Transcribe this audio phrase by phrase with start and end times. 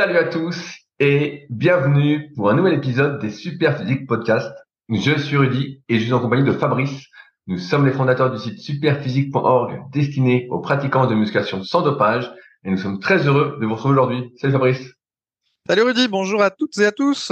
[0.00, 4.50] Salut à tous et bienvenue pour un nouvel épisode des Super Physique Podcast.
[4.88, 7.04] Je suis Rudy et je suis en compagnie de Fabrice.
[7.46, 12.32] Nous sommes les fondateurs du site superphysique.org destiné aux pratiquants de musculation sans dopage
[12.64, 14.32] et nous sommes très heureux de vous retrouver aujourd'hui.
[14.38, 14.90] Salut Fabrice.
[15.68, 17.30] Salut Rudy, bonjour à toutes et à tous.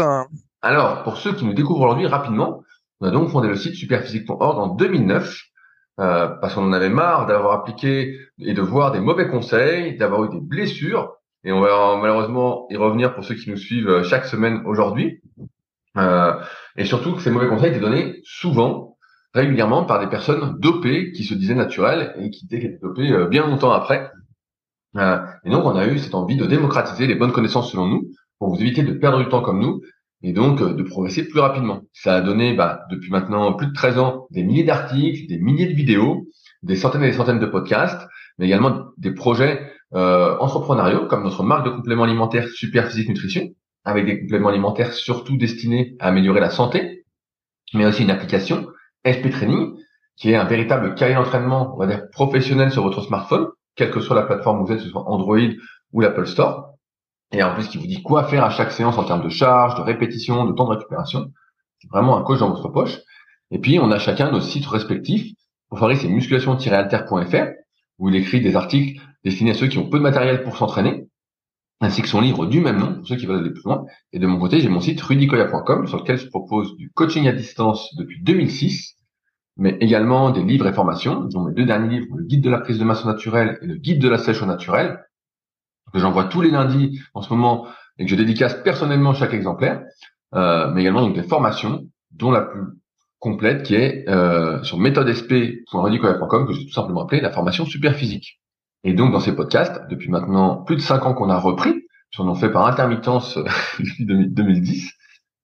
[0.61, 2.65] Alors, pour ceux qui nous découvrent aujourd'hui rapidement,
[3.01, 5.43] on a donc fondé le site superphysique.org en 2009
[6.01, 10.25] euh, parce qu'on en avait marre d'avoir appliqué et de voir des mauvais conseils, d'avoir
[10.25, 14.03] eu des blessures et on va malheureusement y revenir pour ceux qui nous suivent euh,
[14.03, 15.21] chaque semaine aujourd'hui.
[15.97, 16.35] Euh,
[16.77, 18.97] et surtout que ces mauvais conseils étaient donnés souvent,
[19.35, 23.47] régulièrement par des personnes dopées qui se disaient naturelles et qui étaient dopées euh, bien
[23.47, 24.11] longtemps après.
[24.97, 28.11] Euh, et donc on a eu cette envie de démocratiser les bonnes connaissances selon nous
[28.39, 29.83] pour vous éviter de perdre du temps comme nous
[30.23, 31.83] et donc euh, de progresser plus rapidement.
[31.93, 35.67] Ça a donné bah, depuis maintenant plus de 13 ans des milliers d'articles, des milliers
[35.67, 36.27] de vidéos,
[36.63, 41.43] des centaines et des centaines de podcasts, mais également des projets euh, entrepreneuriaux, comme notre
[41.43, 43.49] marque de compléments alimentaires Super Physique Nutrition,
[43.85, 47.05] avec des compléments alimentaires surtout destinés à améliorer la santé,
[47.75, 48.67] mais aussi une application
[49.05, 49.75] SP Training,
[50.17, 54.01] qui est un véritable cahier d'entraînement, on va dire professionnel sur votre smartphone, quelle que
[54.01, 55.39] soit la plateforme où vous êtes, que ce soit Android
[55.93, 56.75] ou l'Apple Store,
[57.33, 59.77] et en plus qui vous dit quoi faire à chaque séance en termes de charge,
[59.77, 61.31] de répétition, de temps de récupération.
[61.79, 62.99] C'est vraiment un coach dans votre poche.
[63.51, 65.33] Et puis on a chacun nos sites respectifs.
[65.69, 67.47] Pour Fabrice, c'est musculation-alter.fr,
[67.99, 71.09] où il écrit des articles destiné à ceux qui ont peu de matériel pour s'entraîner,
[71.81, 73.85] ainsi que son livre du même nom, pour ceux qui veulent aller plus loin.
[74.13, 77.33] Et de mon côté, j'ai mon site rudicoya.com, sur lequel je propose du coaching à
[77.33, 78.97] distance depuis 2006,
[79.57, 82.61] mais également des livres et formations, dont mes deux derniers livres, le guide de la
[82.61, 85.05] prise de masse naturelle et le guide de la sèche au naturel,
[85.93, 87.67] que j'envoie tous les lundis en ce moment
[87.99, 89.83] et que je dédicace personnellement chaque exemplaire,
[90.35, 92.63] euh, mais également donc des formations, dont la plus
[93.19, 98.41] complète qui est euh, sur méthodesp.rudicoya.com que j'ai tout simplement appelé la formation super physique.
[98.85, 101.75] Et donc, dans ces podcasts, depuis maintenant plus de cinq ans qu'on a repris,
[102.19, 103.45] on en fait par intermittence euh,
[103.79, 104.87] depuis 2010,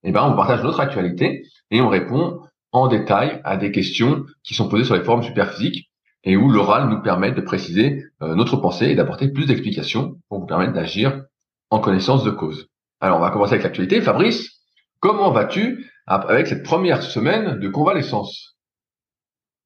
[0.04, 2.40] et eh ben, on partage notre actualité et on répond
[2.72, 5.88] en détail à des questions qui sont posées sur les forums superphysiques
[6.24, 10.40] et où l'oral nous permet de préciser euh, notre pensée et d'apporter plus d'explications pour
[10.40, 11.22] vous permettre d'agir
[11.70, 12.68] en connaissance de cause.
[13.00, 14.00] Alors, on va commencer avec l'actualité.
[14.00, 14.60] Fabrice,
[15.00, 18.53] comment vas-tu avec cette première semaine de convalescence?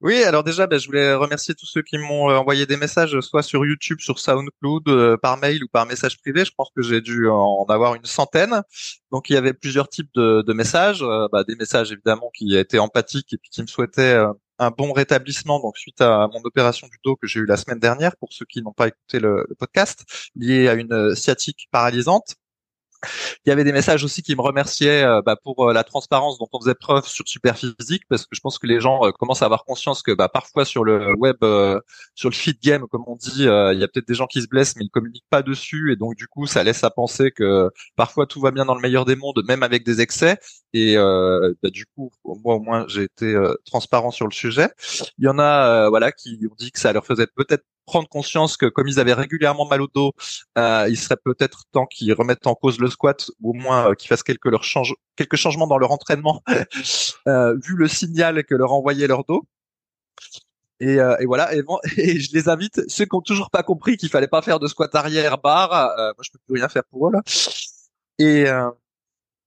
[0.00, 3.19] Oui, alors déjà, ben, je voulais remercier tous ceux qui m'ont euh, envoyé des messages,
[3.20, 6.44] soit sur YouTube, sur SoundCloud, euh, par mail ou par message privé.
[6.44, 8.62] Je pense que j'ai dû en avoir une centaine.
[9.10, 12.78] Donc il y avait plusieurs types de, messages, euh, bah, des messages évidemment qui étaient
[12.78, 14.16] empathiques et qui me souhaitaient
[14.60, 17.78] un bon rétablissement donc suite à mon opération du dos que j'ai eu la semaine
[17.78, 20.04] dernière pour ceux qui n'ont pas écouté le, le podcast
[20.34, 22.34] lié à une sciatique paralysante
[23.47, 26.38] il y avait des messages aussi qui me remerciaient euh, bah, pour euh, la transparence
[26.38, 29.42] dont on faisait preuve sur Superphysique, parce que je pense que les gens euh, commencent
[29.42, 31.37] à avoir conscience que bah, parfois sur le web,
[32.14, 34.48] sur le feed game, comme on dit, il y a peut-être des gens qui se
[34.48, 37.70] blessent, mais ils communiquent pas dessus, et donc du coup, ça laisse à penser que
[37.97, 40.38] parfois tout va bien dans le meilleur des mondes, même avec des excès.
[40.72, 44.69] Et bah, du coup, moi au moins, j'ai été transparent sur le sujet.
[45.19, 48.56] Il y en a, voilà, qui ont dit que ça leur faisait peut-être prendre conscience
[48.56, 50.12] que comme ils avaient régulièrement mal au dos,
[50.59, 53.94] euh, il serait peut-être temps qu'ils remettent en cause le squat ou au moins euh,
[53.94, 56.43] qu'ils fassent quelques, leur change, quelques changements dans leur entraînement
[57.26, 59.43] euh, vu le signal que leur envoyait leur dos.
[60.81, 63.62] Et, euh, et voilà, et, bon, et, je les invite, ceux qui ont toujours pas
[63.62, 66.69] compris qu'il fallait pas faire de squat arrière barre, euh, moi je peux plus rien
[66.69, 67.22] faire pour eux là.
[68.19, 68.47] Et,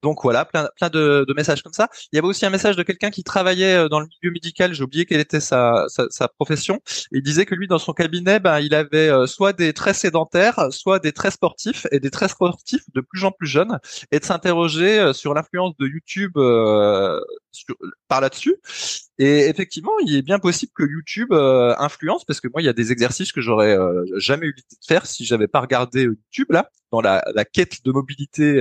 [0.01, 1.89] donc voilà, plein, plein de, messages comme ça.
[2.11, 4.73] Il y avait aussi un message de quelqu'un qui travaillait euh, dans le milieu médical.
[4.73, 6.79] J'ai oublié quelle était sa, sa, sa, profession.
[7.11, 10.67] Il disait que lui, dans son cabinet, ben, il avait euh, soit des traits sédentaires,
[10.71, 13.79] soit des traits sportifs, et des traits sportifs de plus en plus jeunes,
[14.11, 16.33] et de s'interroger euh, sur l'influence de YouTube
[18.07, 18.55] par là-dessus.
[19.17, 22.73] Et effectivement, il est bien possible que YouTube influence, parce que moi, il y a
[22.73, 23.77] des exercices que j'aurais
[24.15, 27.85] jamais eu l'idée de faire si j'avais pas regardé YouTube là, dans la, la quête
[27.85, 28.59] de mobilité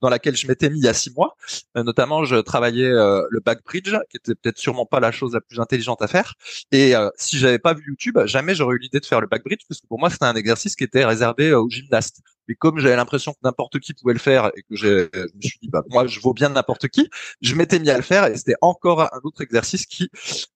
[0.00, 1.36] dans laquelle je m'étais mis il y a six mois.
[1.76, 5.34] Euh, notamment, je travaillais euh, le back bridge, qui était peut-être sûrement pas la chose
[5.34, 6.34] la plus intelligente à faire.
[6.72, 9.44] Et euh, si j'avais pas vu YouTube, jamais j'aurais eu l'idée de faire le back
[9.44, 12.20] bridge, parce que pour moi, c'était un exercice qui était réservé aux gymnastes.
[12.48, 15.58] Mais comme j'avais l'impression que n'importe qui pouvait le faire et que je me suis
[15.62, 17.08] dit, bah, moi, je vaux bien n'importe qui,
[17.40, 20.10] je m'étais mis à le faire et c'était encore un autre exercice qui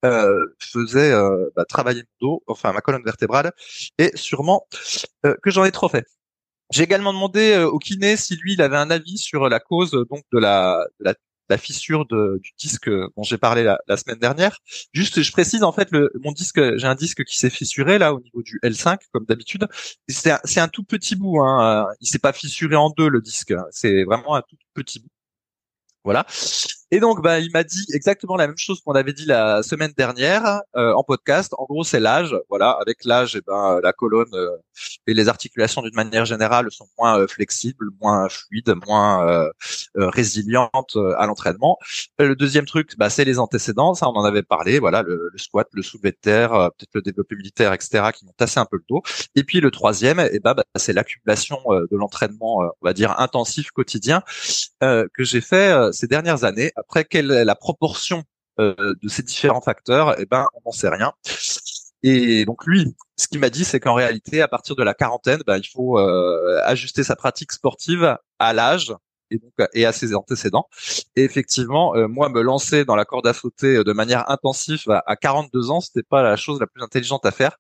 [0.05, 1.13] euh, faisait
[1.57, 3.53] bah, travailler mon dos, enfin ma colonne vertébrale,
[3.99, 4.67] et sûrement
[5.23, 6.07] que j'en ai trop fait.
[6.71, 9.93] J'ai également demandé euh, au kiné si lui il avait un avis sur la cause
[9.95, 11.15] euh, donc de la, de la,
[11.59, 14.59] fissure de, du disque dont j'ai parlé la, la, semaine dernière.
[14.93, 18.15] Juste, je précise en fait le, mon disque, j'ai un disque qui s'est fissuré là
[18.15, 19.67] au niveau du L5 comme d'habitude.
[20.09, 21.87] C'est un, un, tout petit bout, hein.
[22.01, 23.55] il s'est pas fissuré en deux le disque.
[23.71, 25.11] C'est vraiment un tout petit bout.
[26.05, 26.27] Voilà.
[26.93, 29.93] Et donc, bah, il m'a dit exactement la même chose qu'on avait dit la semaine
[29.97, 31.55] dernière euh, en podcast.
[31.57, 32.35] En gros, c'est l'âge.
[32.49, 34.57] Voilà, avec l'âge, eh ben, la colonne euh,
[35.07, 39.51] et les articulations d'une manière générale sont moins euh, flexibles, moins fluides, moins
[39.95, 41.79] résilientes à l'entraînement.
[42.19, 43.95] Le deuxième truc, bah, c'est les antécédents.
[43.95, 44.81] Ça, on en avait parlé.
[44.81, 48.59] Voilà, le, squat, le soulevé de terre, peut-être le développé militaire, etc., qui m'ont tassé
[48.59, 49.03] un peu le dos.
[49.37, 53.71] Et puis le troisième, eh ben, bah, c'est l'accumulation de l'entraînement, on va dire intensif
[53.71, 54.23] quotidien
[54.81, 58.25] que j'ai fait ces dernières années après, quelle est la proportion
[58.59, 60.19] euh, de ces différents facteurs?
[60.19, 61.13] Eh ben, on n'en sait rien.
[62.03, 65.41] Et donc lui, ce qu'il m'a dit, c'est qu'en réalité, à partir de la quarantaine,
[65.47, 68.95] ben, il faut euh, ajuster sa pratique sportive à l'âge
[69.31, 70.67] et donc et à ses antécédents.
[71.15, 75.17] Et effectivement, euh, moi, me lancer dans la corde à sauter de manière intensive à,
[75.17, 77.59] 42 ans, c'était pas la chose la plus intelligente à faire.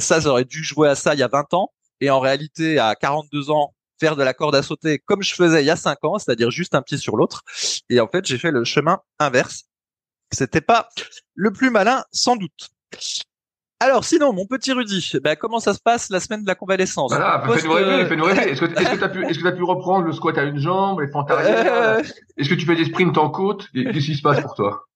[0.00, 1.70] Ça, j'aurais dû jouer à ça il y a 20 ans.
[2.00, 5.62] Et en réalité, à 42 ans, faire de la corde à sauter comme je faisais
[5.62, 7.42] il y a cinq ans, c'est-à-dire juste un pied sur l'autre.
[7.88, 9.64] Et en fait, j'ai fait le chemin inverse.
[10.30, 10.88] C'était pas
[11.34, 12.70] le plus malin, sans doute.
[13.82, 17.12] Alors, sinon, mon petit Rudy, ben, comment ça se passe la semaine de la convalescence?
[17.12, 18.42] Fais-nous rêver, fais-nous rêver.
[18.52, 21.00] Est-ce que tu as pu, est-ce que as pu reprendre le squat à une jambe,
[21.00, 22.02] les fentes arrière euh.
[22.36, 23.68] Est-ce que tu fais des sprints en côte?
[23.74, 24.86] Qu'est-ce qui se passe pour toi?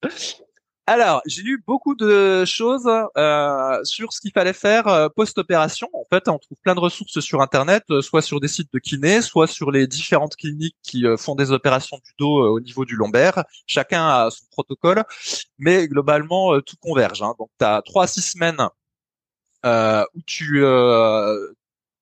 [0.88, 5.88] Alors, j'ai lu beaucoup de choses euh, sur ce qu'il fallait faire euh, post-opération.
[5.92, 8.78] En fait, on trouve plein de ressources sur Internet, euh, soit sur des sites de
[8.78, 12.94] kiné, soit sur les différentes cliniques qui font des opérations du dos au niveau du
[12.94, 13.42] lombaire.
[13.66, 15.02] Chacun a son protocole,
[15.58, 17.20] mais globalement, tout converge.
[17.20, 17.34] Hein.
[17.38, 18.68] Donc, tu as trois à six semaines
[19.64, 20.60] où tu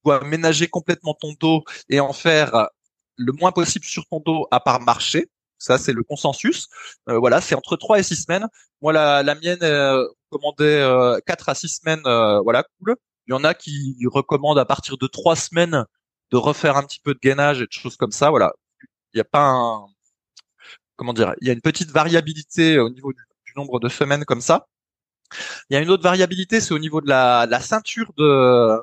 [0.05, 2.69] dois ménager complètement ton dos et en faire
[3.17, 5.29] le moins possible sur ton dos à part marcher.
[5.65, 6.69] Ça, c'est le consensus.
[7.09, 8.47] Euh, voilà, c'est entre 3 et 6 semaines.
[8.83, 12.03] Moi, la, la mienne euh, commandait euh, 4 à 6 semaines.
[12.07, 12.97] Euh, voilà, cool.
[13.27, 15.85] Il y en a qui recommandent à partir de 3 semaines
[16.31, 18.29] de refaire un petit peu de gainage et de choses comme ça.
[18.31, 18.53] Voilà,
[19.15, 19.87] il n'y a pas un...
[20.97, 23.21] Comment dire Il y a une petite variabilité au niveau du,
[23.57, 24.67] nombre de semaines comme ça.
[25.71, 28.81] Il y a une autre variabilité, c'est au niveau de la, la ceinture de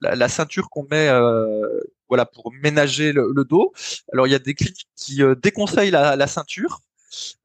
[0.00, 1.80] la, ceinture qu'on met euh,
[2.10, 3.72] voilà pour ménager le, dos.
[4.12, 6.80] Alors il y a des cliniques qui euh, déconseillent la, ceinture.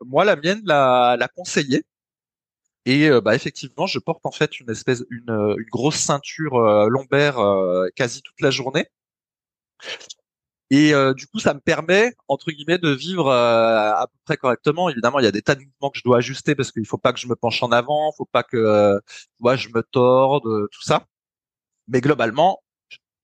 [0.05, 1.85] Moi, la mienne l'a, l'a conseillé.
[2.85, 6.59] Et euh, bah, effectivement, je porte en fait une espèce, une, euh, grosse ceinture
[6.89, 7.37] lombaire
[7.95, 8.87] quasi toute la journée.
[10.71, 14.89] Et du coup, ça me permet entre guillemets de vivre à peu près correctement.
[14.89, 16.97] Évidemment, il y a des tas de mouvements que je dois ajuster parce qu'il faut
[16.97, 18.99] pas que je me penche en avant, faut pas que
[19.39, 21.05] moi je me torde, tout ça.
[21.87, 22.61] Mais globalement,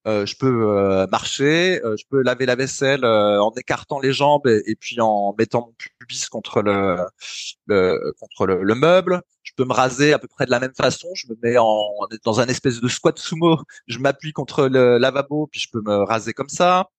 [0.08, 4.48] euh, je peux euh, marcher, euh, je peux laver la vaisselle en écartant les jambes
[4.48, 6.98] et, puis en mettant mon pubis contre le,
[8.20, 9.22] contre le, meuble.
[9.44, 11.08] Je peux me raser à peu près de la même façon.
[11.14, 11.84] Je me mets en
[12.24, 13.60] dans un espèce de squat sumo.
[13.88, 16.90] Je m'appuie contre le lavabo puis je peux me raser comme ça.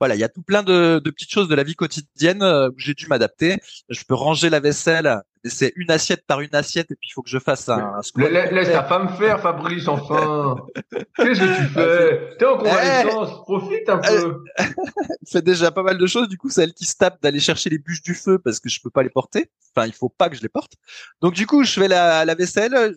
[0.00, 2.78] Voilà, il y a tout plein de, de petites choses de la vie quotidienne où
[2.78, 3.58] j'ai dû m'adapter.
[3.88, 7.22] Je peux ranger la vaisselle c'est une assiette par une assiette et puis il faut
[7.22, 10.56] que je fasse un, Laisse ta femme faire, Fabrice, enfin.
[11.16, 12.36] Qu'est-ce que tu fais?
[12.38, 14.44] T'es en convalescence, eh, profite un peu.
[15.30, 16.28] fait déjà pas mal de choses.
[16.28, 18.68] Du coup, c'est elle qui se tape d'aller chercher les bûches du feu parce que
[18.68, 19.50] je peux pas les porter.
[19.74, 20.72] Enfin, il faut pas que je les porte.
[21.20, 22.94] Donc du coup, je fais la, la vaisselle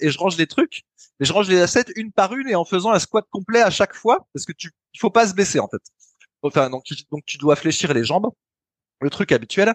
[0.00, 0.82] et je range les trucs.
[1.20, 3.70] Mais je range les assiettes une par une et en faisant un squat complet à
[3.70, 5.82] chaque fois parce que tu, il faut pas se baisser en fait.
[6.42, 8.30] Enfin, donc, donc tu dois fléchir les jambes
[9.02, 9.74] le truc habituel.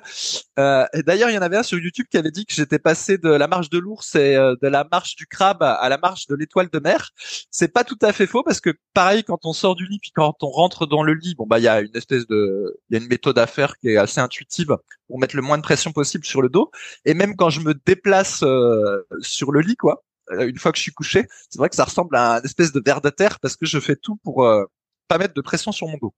[0.57, 3.17] Euh, D'ailleurs, il y en avait un sur YouTube qui avait dit que j'étais passé
[3.17, 6.27] de la marche de l'ours et euh, de la marche du crabe à la marche
[6.27, 7.11] de l'étoile de mer.
[7.51, 10.11] C'est pas tout à fait faux parce que pareil, quand on sort du lit puis
[10.11, 12.97] quand on rentre dans le lit, bon bah il y a une espèce de, il
[12.97, 15.63] y a une méthode à faire qui est assez intuitive pour mettre le moins de
[15.63, 16.71] pression possible sur le dos.
[17.05, 20.77] Et même quand je me déplace euh, sur le lit, quoi, euh, une fois que
[20.77, 23.39] je suis couché, c'est vrai que ça ressemble à un espèce de verre de terre
[23.39, 24.65] parce que je fais tout pour euh,
[25.07, 26.13] pas mettre de pression sur mon dos.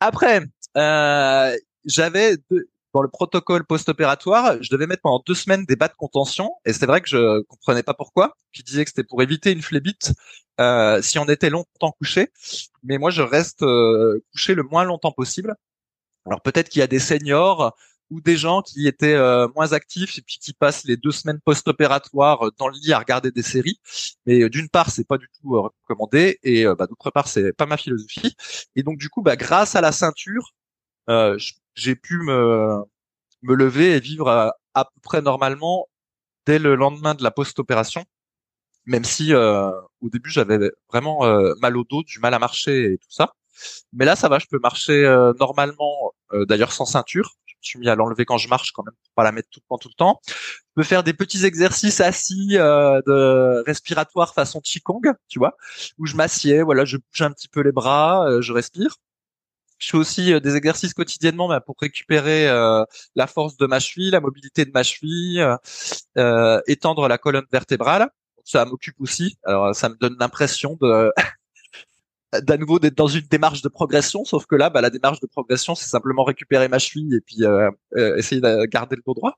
[0.00, 0.42] Après,
[0.76, 2.36] euh, j'avais
[2.94, 6.72] dans le protocole post-opératoire, je devais mettre pendant deux semaines des bas de contention, et
[6.72, 8.34] c'est vrai que je comprenais pas pourquoi.
[8.52, 10.12] Qui disait que c'était pour éviter une flébite
[10.60, 12.28] euh, si on était longtemps couché,
[12.82, 15.54] mais moi je reste euh, couché le moins longtemps possible.
[16.26, 17.76] Alors peut-être qu'il y a des seniors
[18.10, 21.40] ou des gens qui étaient euh, moins actifs et puis qui passent les deux semaines
[21.44, 23.80] post-opératoires dans le lit à regarder des séries.
[24.26, 27.66] Mais euh, d'une part, c'est pas du tout recommandé et bah, d'autre part, c'est pas
[27.66, 28.34] ma philosophie.
[28.76, 30.54] Et donc du coup, bah, grâce à la ceinture,
[31.08, 31.38] euh,
[31.74, 32.82] j'ai pu me,
[33.42, 35.88] me lever et vivre à, peu près normalement
[36.46, 38.04] dès le lendemain de la post-opération,
[38.86, 42.92] même si euh, au début j'avais vraiment euh, mal au dos, du mal à marcher
[42.92, 43.32] et tout ça.
[43.92, 45.02] Mais là, ça va, je peux marcher
[45.40, 47.34] normalement, d'ailleurs sans ceinture.
[47.60, 49.60] Je suis mis à l'enlever quand je marche quand même, pour pas la mettre tout
[49.60, 50.20] le temps, tout le temps.
[50.26, 50.32] Je
[50.76, 55.56] peux faire des petits exercices assis de respiratoire façon Qigong, tu vois,
[55.98, 58.96] où je m'assieds, voilà, je bouge un petit peu les bras, je respire.
[59.78, 62.46] Je fais aussi des exercices quotidiennement bah, pour récupérer
[63.14, 65.44] la force de ma cheville, la mobilité de ma cheville,
[66.66, 68.08] étendre la colonne vertébrale.
[68.44, 69.36] Ça m'occupe aussi.
[69.44, 71.12] Alors ça me donne l'impression de
[72.32, 75.26] d'à nouveau d'être dans une démarche de progression, sauf que là, bah, la démarche de
[75.26, 79.14] progression, c'est simplement récupérer ma cheville et puis euh, euh, essayer de garder le dos
[79.14, 79.36] droit.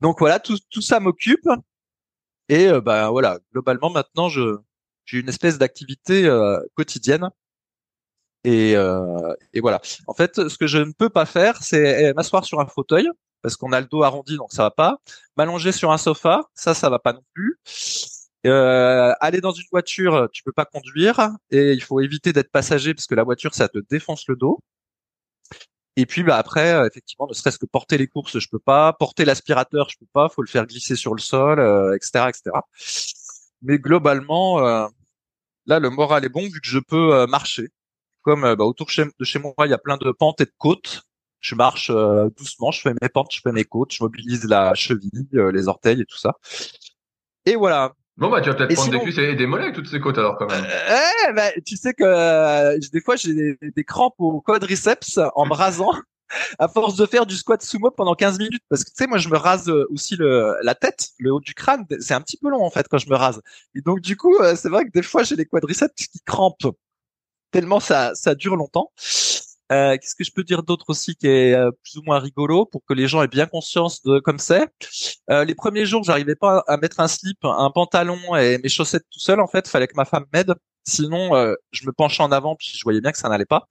[0.00, 1.48] Donc voilà, tout, tout ça m'occupe.
[2.48, 4.58] Et euh, bah voilà, globalement maintenant, je
[5.06, 6.28] j'ai une espèce d'activité
[6.74, 7.28] quotidienne.
[8.44, 9.82] Et, et voilà.
[10.06, 13.08] En fait, ce que je ne peux pas faire, c'est m'asseoir sur un fauteuil
[13.42, 14.96] parce qu'on a le dos arrondi, donc ça va pas.
[15.36, 17.60] M'allonger sur un sofa, ça, ça va pas non plus.
[18.46, 22.92] Euh, aller dans une voiture, tu peux pas conduire et il faut éviter d'être passager
[22.94, 24.60] parce que la voiture ça te défonce le dos.
[25.96, 28.92] Et puis bah après euh, effectivement ne serait-ce que porter les courses je peux pas,
[28.94, 32.50] porter l'aspirateur je peux pas, faut le faire glisser sur le sol, euh, etc etc.
[33.62, 34.88] Mais globalement euh,
[35.66, 37.68] là le moral est bon vu que je peux marcher.
[38.22, 41.02] Comme bah, autour de chez moi il y a plein de pentes et de côtes,
[41.40, 41.90] je marche
[42.36, 46.00] doucement, je fais mes pentes, je fais mes côtes, je mobilise la cheville, les orteils
[46.00, 46.34] et tout ça.
[47.46, 49.88] Et voilà, Bon bah tu vas peut-être prendre des cuisses et des mollets avec toutes
[49.88, 50.64] ces côtes alors quand même.
[50.64, 55.52] Euh, bah, tu sais que euh, des fois j'ai des, crampes au quadriceps en me
[55.52, 55.90] rasant
[56.60, 59.18] à force de faire du squat sumo pendant 15 minutes parce que tu sais moi
[59.18, 62.50] je me rase aussi le la tête, le haut du crâne, c'est un petit peu
[62.50, 63.42] long en fait quand je me rase.
[63.74, 66.76] Et donc du coup euh, c'est vrai que des fois j'ai les quadriceps qui crampent
[67.50, 68.92] tellement ça ça dure longtemps.
[69.74, 72.64] Euh, Qu'est-ce que je peux dire d'autre aussi qui est euh, plus ou moins rigolo
[72.66, 74.68] pour que les gens aient bien conscience de comme c'est?
[75.30, 79.04] Euh, les premiers jours, j'arrivais pas à mettre un slip, un pantalon et mes chaussettes
[79.10, 79.40] tout seul.
[79.40, 80.54] En fait, fallait que ma femme m'aide.
[80.86, 81.30] Sinon,
[81.72, 83.66] je me penchais en avant puis je voyais bien que ça n'allait pas.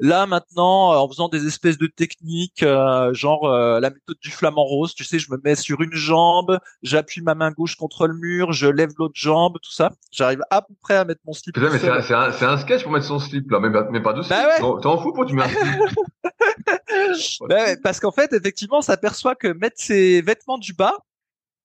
[0.00, 4.62] Là maintenant, en faisant des espèces de techniques, euh, genre euh, la méthode du flamant
[4.62, 8.14] rose, tu sais, je me mets sur une jambe, j'appuie ma main gauche contre le
[8.14, 9.90] mur, je lève l'autre jambe, tout ça.
[10.12, 11.56] J'arrive à peu près à mettre mon slip.
[11.56, 14.36] mais c'est un, un, sketch pour mettre son slip là, mais, mais pas de slip.
[14.36, 14.80] Bah ouais.
[14.80, 15.98] T'en fous pour tu mets un slip
[17.48, 20.94] bah ouais, Parce qu'en fait, effectivement, s'aperçoit que mettre ses vêtements du bas,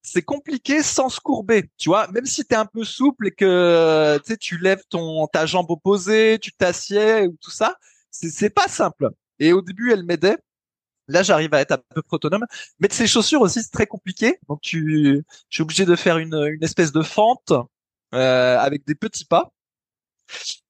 [0.02, 2.08] c'est compliqué sans se courber, tu vois.
[2.08, 6.52] Même si t'es un peu souple et que tu lèves ton ta jambe opposée, tu
[6.52, 7.78] t'assieds ou tout ça,
[8.14, 9.10] c'est pas simple.
[9.40, 10.38] Et au début, elle m'aidait.
[11.08, 12.46] Là, j'arrive à être un peu autonome.
[12.80, 14.40] Mettre ses chaussures aussi, c'est très compliqué.
[14.48, 17.52] Donc, tu, je suis obligé de faire une, une espèce de fente
[18.14, 19.52] euh, avec des petits pas.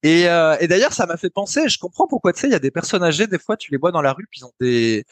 [0.01, 1.69] Et, euh, et d'ailleurs, ça m'a fait penser.
[1.69, 3.27] Je comprends pourquoi tu sais, il y a des personnes âgées.
[3.27, 5.05] Des fois, tu les vois dans la rue, puis ils ont des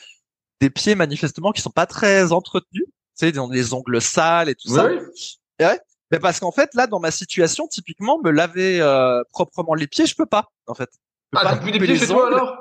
[0.59, 2.85] des pieds manifestement qui sont pas très entretenus.
[2.85, 4.85] Tu sais, ils ont des ongles sales et tout ça.
[5.59, 5.79] ouais.
[6.11, 10.05] Mais parce qu'en fait, là, dans ma situation, typiquement, me laver euh, proprement les pieds,
[10.05, 10.89] je peux pas, en fait.
[11.35, 12.57] Ah, plus des pieds chez toi alors?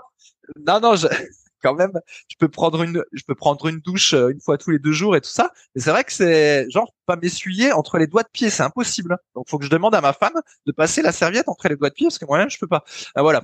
[0.67, 1.07] Non, non, je...
[1.63, 1.93] quand même,
[2.29, 4.93] je peux prendre une, je peux prendre une douche euh, une fois tous les deux
[4.93, 5.51] jours et tout ça.
[5.75, 9.19] Mais c'est vrai que c'est genre pas m'essuyer entre les doigts de pied, c'est impossible.
[9.35, 11.91] Donc faut que je demande à ma femme de passer la serviette entre les doigts
[11.91, 12.85] de pied parce que moi-même je peux pas.
[13.15, 13.43] Ah, voilà.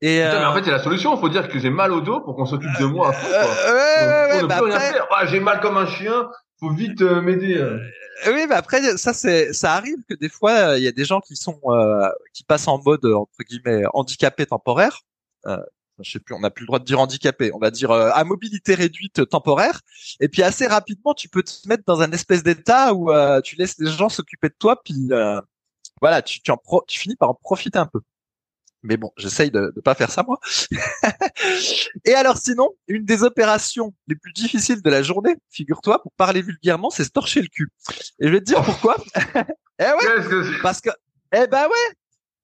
[0.00, 1.14] Et Putain, mais en euh, fait, c'est la solution.
[1.14, 3.12] Il faut dire que j'ai mal au dos pour qu'on s'occupe de moi.
[3.14, 4.98] Euh, ouais, ouais, bah après...
[5.10, 6.28] ah, j'ai mal comme un chien.
[6.60, 7.62] Faut vite m'aider.
[8.26, 11.20] Oui, mais après ça c'est ça arrive que des fois il y a des gens
[11.20, 11.60] qui sont
[12.32, 15.00] qui passent en mode entre guillemets handicapé temporaire.
[15.46, 15.58] Euh,
[16.00, 18.24] je sais plus, on n'a plus le droit de dire handicapé, on va dire à
[18.24, 19.80] mobilité réduite temporaire.
[20.20, 23.10] Et puis assez rapidement, tu peux te mettre dans un espèce d'état où
[23.42, 25.08] tu laisses les gens s'occuper de toi, puis
[26.00, 28.00] voilà, tu, en tu finis par en profiter un peu.
[28.84, 30.38] Mais bon, j'essaye de ne pas faire ça moi.
[32.04, 36.42] et alors sinon, une des opérations les plus difficiles de la journée, figure-toi, pour parler
[36.42, 37.70] vulgairement, c'est se torcher le cul.
[38.20, 38.64] Et je vais te dire oh.
[38.64, 38.96] pourquoi.
[39.78, 40.90] eh ouais, parce que,
[41.32, 41.94] eh ben ouais,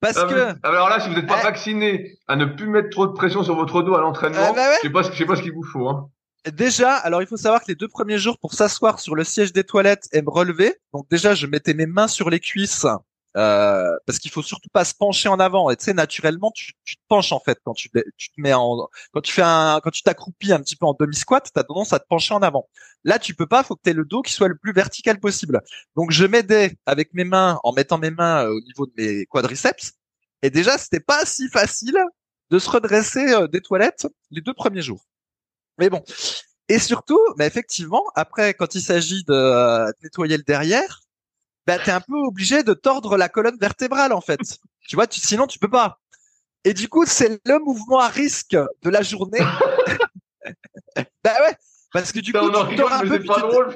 [0.01, 0.67] parce ah, que.
[0.67, 1.45] Alors là, si vous n'êtes pas eh.
[1.45, 4.73] vacciné à ne plus mettre trop de pression sur votre dos à l'entraînement, eh ben
[4.77, 5.89] je sais pas, je sais pas ce qu'il vous faut.
[5.91, 6.09] Hein.
[6.53, 9.53] Déjà, alors il faut savoir que les deux premiers jours pour s'asseoir sur le siège
[9.53, 12.87] des toilettes et me relever, donc déjà je mettais mes mains sur les cuisses
[13.37, 15.71] euh, parce qu'il faut surtout pas se pencher en avant.
[15.71, 18.55] Et tu sais, naturellement, tu, tu, te penches en fait quand tu, tu te mets
[18.55, 21.63] en, quand tu fais un, quand tu t'accroupis un petit peu en demi squat, t'as
[21.63, 22.69] tendance à te pencher en avant.
[23.05, 23.63] Là, tu peux pas.
[23.63, 25.61] Faut que tu aies le dos qui soit le plus vertical possible.
[25.97, 29.27] Donc, je m'aidais avec mes mains en mettant mes mains euh, au niveau de mes
[29.27, 29.93] quadriceps.
[30.43, 31.99] Et déjà, c'était pas si facile
[32.51, 35.05] de se redresser euh, des toilettes les deux premiers jours.
[35.79, 36.03] Mais bon.
[36.69, 41.01] Et surtout, mais effectivement, après, quand il s'agit de nettoyer le derrière,
[41.67, 44.41] bah, t'es un peu obligé de tordre la colonne vertébrale en fait.
[44.89, 46.01] tu vois, tu, sinon tu peux pas.
[46.65, 49.41] Et du coup, c'est le mouvement à risque de la journée.
[51.25, 51.57] bah ouais,
[51.93, 53.25] parce que du coup, tu un peu.
[53.25, 53.75] Pas drôle,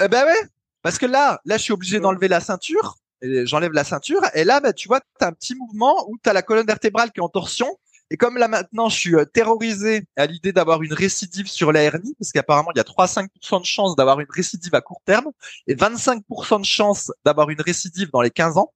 [0.00, 0.48] euh, bah ouais,
[0.82, 2.96] parce que là, là, je suis obligé d'enlever la ceinture.
[3.22, 6.42] J'enlève la ceinture et là, bah, tu vois, t'as un petit mouvement où t'as la
[6.42, 7.78] colonne vertébrale qui est en torsion
[8.10, 11.82] et comme là maintenant, je suis euh, terrorisé à l'idée d'avoir une récidive sur la
[11.82, 15.32] hernie, parce qu'apparemment il y a 3-5% de chances d'avoir une récidive à court terme
[15.66, 18.72] et 25% de chances d'avoir une récidive dans les 15 ans.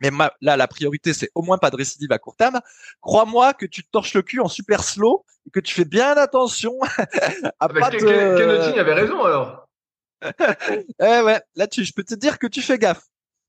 [0.00, 2.60] mais là, la priorité, c'est au moins pas de récidive à court terme.
[3.00, 6.16] Crois-moi que tu te torches le cul en super slow et que tu fais bien
[6.16, 6.74] attention
[7.60, 7.98] à pas te...
[7.98, 9.68] Kennedy avait raison alors.
[11.00, 13.04] eh ouais, là-dessus, je peux te dire que tu fais gaffe.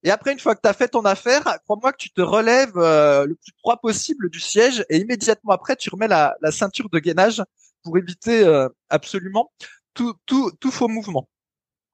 [0.08, 2.78] Et après, une fois que tu as fait ton affaire, crois-moi que tu te relèves
[2.78, 6.88] euh, le plus droit possible du siège et immédiatement après, tu remets la, la ceinture
[6.90, 7.44] de gainage
[7.84, 9.52] pour éviter euh, absolument
[9.94, 11.28] tout, tout, tout faux mouvement.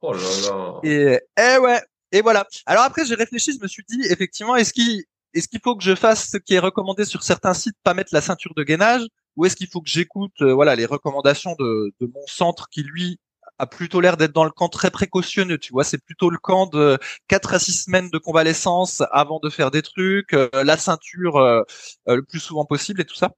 [0.02, 0.80] Oh là là.
[0.84, 2.46] Et eh ouais, et voilà.
[2.68, 5.84] Alors après, j'ai réfléchi, je me suis dit, effectivement, est-ce qu'il est-ce qu'il faut que
[5.84, 9.08] je fasse ce qui est recommandé sur certains sites, pas mettre la ceinture de gainage,
[9.38, 12.84] ou est-ce qu'il faut que j'écoute, euh, voilà, les recommandations de, de mon centre qui
[12.84, 13.18] lui
[13.66, 16.98] plutôt l'air d'être dans le camp très précautionneux, tu vois, c'est plutôt le camp de
[17.28, 21.64] 4 à 6 semaines de convalescence avant de faire des trucs, euh, la ceinture euh,
[22.08, 23.32] le plus souvent possible et tout ça.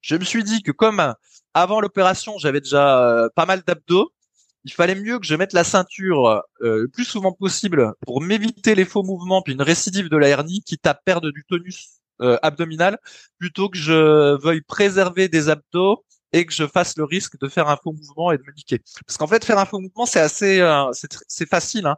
[0.00, 1.14] Je me suis dit que comme
[1.54, 4.12] avant l'opération, j'avais déjà pas mal d'abdos,
[4.64, 6.26] il fallait mieux que je mette la ceinture
[6.62, 10.28] euh, le plus souvent possible pour m'éviter les faux mouvements puis une récidive de la
[10.28, 12.98] hernie, quitte à perdre du tonus euh, abdominal,
[13.38, 17.68] plutôt que je veuille préserver des abdos et que je fasse le risque de faire
[17.68, 18.80] un faux mouvement et de me niquer.
[19.06, 20.90] Parce qu'en fait, faire un faux mouvement, c'est assez, euh,
[21.26, 21.86] c'est facile.
[21.86, 21.96] Hein.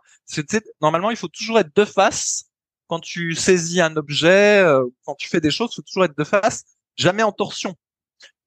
[0.80, 2.44] normalement, il faut toujours être de face
[2.86, 4.64] quand tu saisis un objet,
[5.04, 6.64] quand tu fais des choses, il faut toujours être de face,
[6.96, 7.76] jamais en torsion.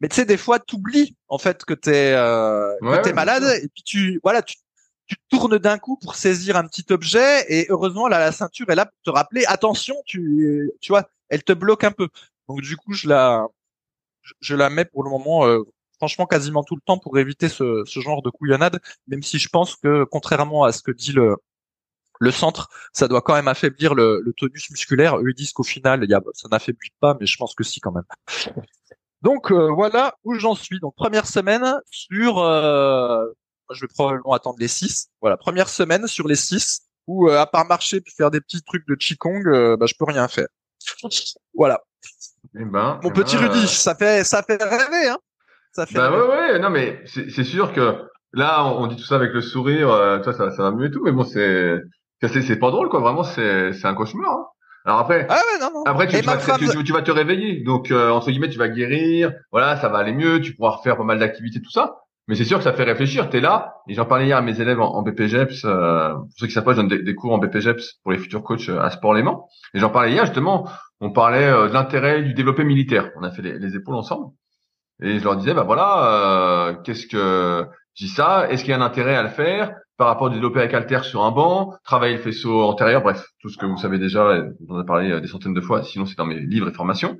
[0.04, 2.76] Mais tu sais, des fois, tu oublies en fait que t'es euh,
[3.06, 4.58] es malade et puis tu voilà, tu,
[5.08, 8.76] tu tournes d'un coup pour saisir un petit objet et heureusement là la ceinture est
[8.76, 12.10] là pour te rappeler attention, tu tu vois, elle te bloque un peu.
[12.50, 13.48] Donc du coup, je la
[14.40, 15.64] je, la mets pour le moment euh,
[15.98, 19.50] franchement quasiment tout le temps pour éviter ce, ce genre de couillonnade, même si je
[19.50, 21.38] pense que contrairement à ce que dit le
[22.20, 25.18] le centre, ça doit quand même affaiblir le, le tonus musculaire.
[25.18, 27.80] Eux ils disent qu'au final, y a, ça n'affaiblit pas, mais je pense que si
[27.80, 28.06] quand même.
[29.24, 30.80] Donc euh, voilà où j'en suis.
[30.80, 33.26] Donc première semaine sur, euh,
[33.72, 35.10] je vais probablement attendre les six.
[35.22, 38.62] Voilà, première semaine sur les six où euh, à part marcher puis faire des petits
[38.62, 39.42] trucs de qigong,
[39.78, 40.48] bah, je peux rien faire.
[41.54, 41.82] Voilà.
[42.60, 45.18] Eh ben, Mon eh petit ben, Rudy, ça fait ça fait rêver, hein.
[45.72, 45.96] Ça fait.
[45.96, 47.98] Bah ouais ouais, non mais c'est sûr que
[48.32, 49.90] là on, dit tout ça avec le sourire,
[50.24, 51.82] ça, ça va mieux et tout, mais bon c'est
[52.22, 53.00] c'est pas drôle quoi.
[53.00, 54.32] Vraiment c'est c'est un cauchemar.
[54.32, 54.46] Hein.
[54.86, 55.84] Alors après, ah ouais, non, non.
[55.86, 59.32] après tu, vas te, tu, vas te réveiller, donc euh, entre guillemets tu vas guérir,
[59.52, 62.00] voilà, ça va aller mieux, tu pourras refaire pas mal d'activités, tout ça.
[62.28, 63.30] Mais c'est sûr que ça fait réfléchir.
[63.30, 65.66] T'es là, et j'en parlais hier à mes élèves en, en BPGEPS.
[65.66, 68.44] Euh, pour ceux qui savent pas, je donne des, cours en BPGEPS pour les futurs
[68.44, 69.46] coachs euh, à Sport Léman.
[69.74, 70.70] Et j'en parlais hier justement.
[71.04, 73.12] On parlait euh, de l'intérêt du développé militaire.
[73.18, 74.34] On a fait les, les, épaules ensemble,
[75.02, 78.78] et je leur disais, bah voilà, qu'est-ce que je dis ça Est-ce qu'il y a
[78.78, 82.16] un intérêt à le faire par rapport à développer avec Alter sur un banc, travailler
[82.16, 85.20] le faisceau antérieur, bref, tout ce que vous savez déjà, on en a parlé euh,
[85.20, 87.18] des centaines de fois, sinon c'est dans mes livres et formations.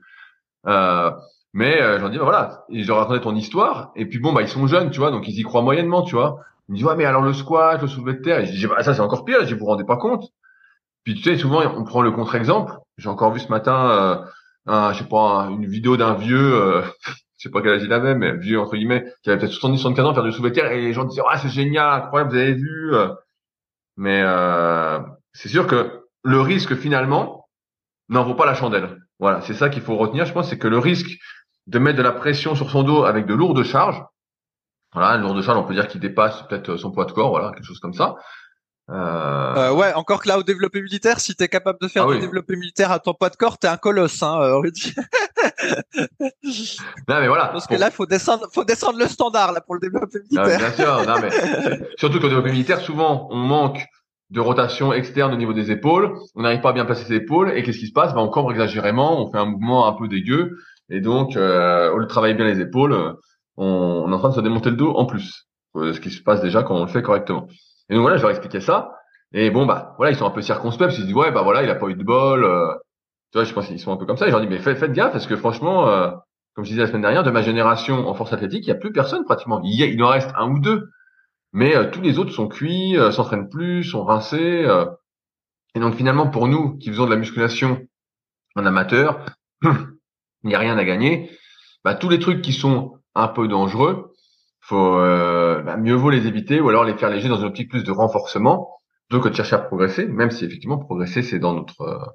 [0.68, 1.12] Euh,
[1.54, 4.34] mais euh, j'en dis, bah, voilà, et je leur racontais ton histoire, et puis bon,
[4.34, 6.40] bah ils sont jeunes, tu vois, donc ils y croient moyennement, tu vois.
[6.68, 8.66] Ils me disent, ouais, mais alors le squat, le soulevé de terre, et je dis,
[8.66, 10.32] bah ça c'est encore pire, je dis, vous vous rendez pas compte.
[11.04, 12.74] Puis tu sais, souvent on prend le contre-exemple.
[12.98, 14.26] J'ai encore vu ce matin, euh,
[14.66, 16.82] un, je sais pas, une vidéo d'un vieux, euh,
[17.38, 19.80] je sais pas quel âge il avait, mais vieux entre guillemets, qui avait peut-être 70,
[19.80, 22.54] 75 ans, faire du terre, et les gens disaient, ah, c'est génial, incroyable, vous avez
[22.54, 22.96] vu.
[22.96, 23.10] Euh.
[23.98, 25.00] Mais euh,
[25.34, 27.48] c'est sûr que le risque finalement
[28.10, 28.98] n'en vaut pas la chandelle.
[29.20, 31.18] Voilà, c'est ça qu'il faut retenir, je pense, c'est que le risque
[31.68, 34.04] de mettre de la pression sur son dos avec de lourdes charges,
[34.94, 37.52] voilà, une lourde charge, on peut dire qu'il dépasse peut-être son poids de corps, voilà,
[37.52, 38.16] quelque chose comme ça.
[38.90, 39.56] Euh...
[39.56, 42.20] Euh, ouais, encore que là au développé militaire, si t'es capable de faire ah du
[42.20, 44.94] développé militaire à ton poids de corps, t'es un colosse, hein, euh, Rudy.
[47.08, 47.48] non mais voilà.
[47.48, 50.58] Parce que là, faut descendre, faut descendre le standard là pour le développé militaire.
[50.58, 51.30] bien sûr, non mais
[51.98, 53.86] surtout qu'au développé militaire, souvent on manque
[54.32, 57.52] de rotation externe au niveau des épaules, on n'arrive pas à bien placer ses épaules
[57.56, 58.14] et qu'est-ce qui se passe?
[58.14, 60.58] Ben on cambre exagérément, on fait un mouvement un peu dégueu
[60.90, 63.16] et donc euh, au lieu de travailler bien les épaules,
[63.56, 66.22] on, on est en train de se démonter le dos en plus, ce qui se
[66.22, 67.48] passe déjà quand on le fait correctement.
[67.94, 68.98] Et donc voilà, je leur expliquais ça.
[69.34, 71.44] Et bon bah voilà, ils sont un peu circonspects, parce qu'ils se disent ouais bah
[71.44, 72.44] voilà, il a pas eu de bol.
[72.44, 72.74] Euh.
[73.32, 74.26] tu vois, je pense qu'ils sont un peu comme ça.
[74.26, 76.10] Et je leur dis mais faites, faites gaffe parce que franchement, euh,
[76.56, 78.76] comme je disais la semaine dernière, de ma génération en force athlétique, il y a
[78.76, 79.62] plus personne pratiquement.
[79.64, 80.90] Il, y en reste un ou deux,
[81.52, 84.68] mais euh, tous les autres sont cuits, s'entraînent plus, sont rincés.
[85.76, 87.80] Et donc finalement pour nous qui faisons de la musculation
[88.56, 89.24] en amateur,
[89.64, 89.70] il
[90.46, 91.30] n'y a rien à gagner.
[91.84, 94.13] Bah, tous les trucs qui sont un peu dangereux,
[94.64, 97.70] faut euh, bah, mieux vaut les éviter ou alors les faire léger dans une optique
[97.70, 98.70] plus de renforcement
[99.10, 102.06] plutôt que de chercher à progresser, même si effectivement progresser c'est dans notre euh,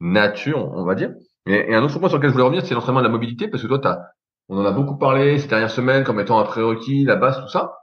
[0.00, 1.10] nature, on va dire.
[1.46, 3.62] Et, un autre point sur lequel je voulais revenir, c'est l'entraînement de la mobilité, parce
[3.62, 3.98] que toi, as,
[4.50, 7.48] on en a beaucoup parlé ces dernières semaines comme étant un prérequis, la base, tout
[7.48, 7.78] ça.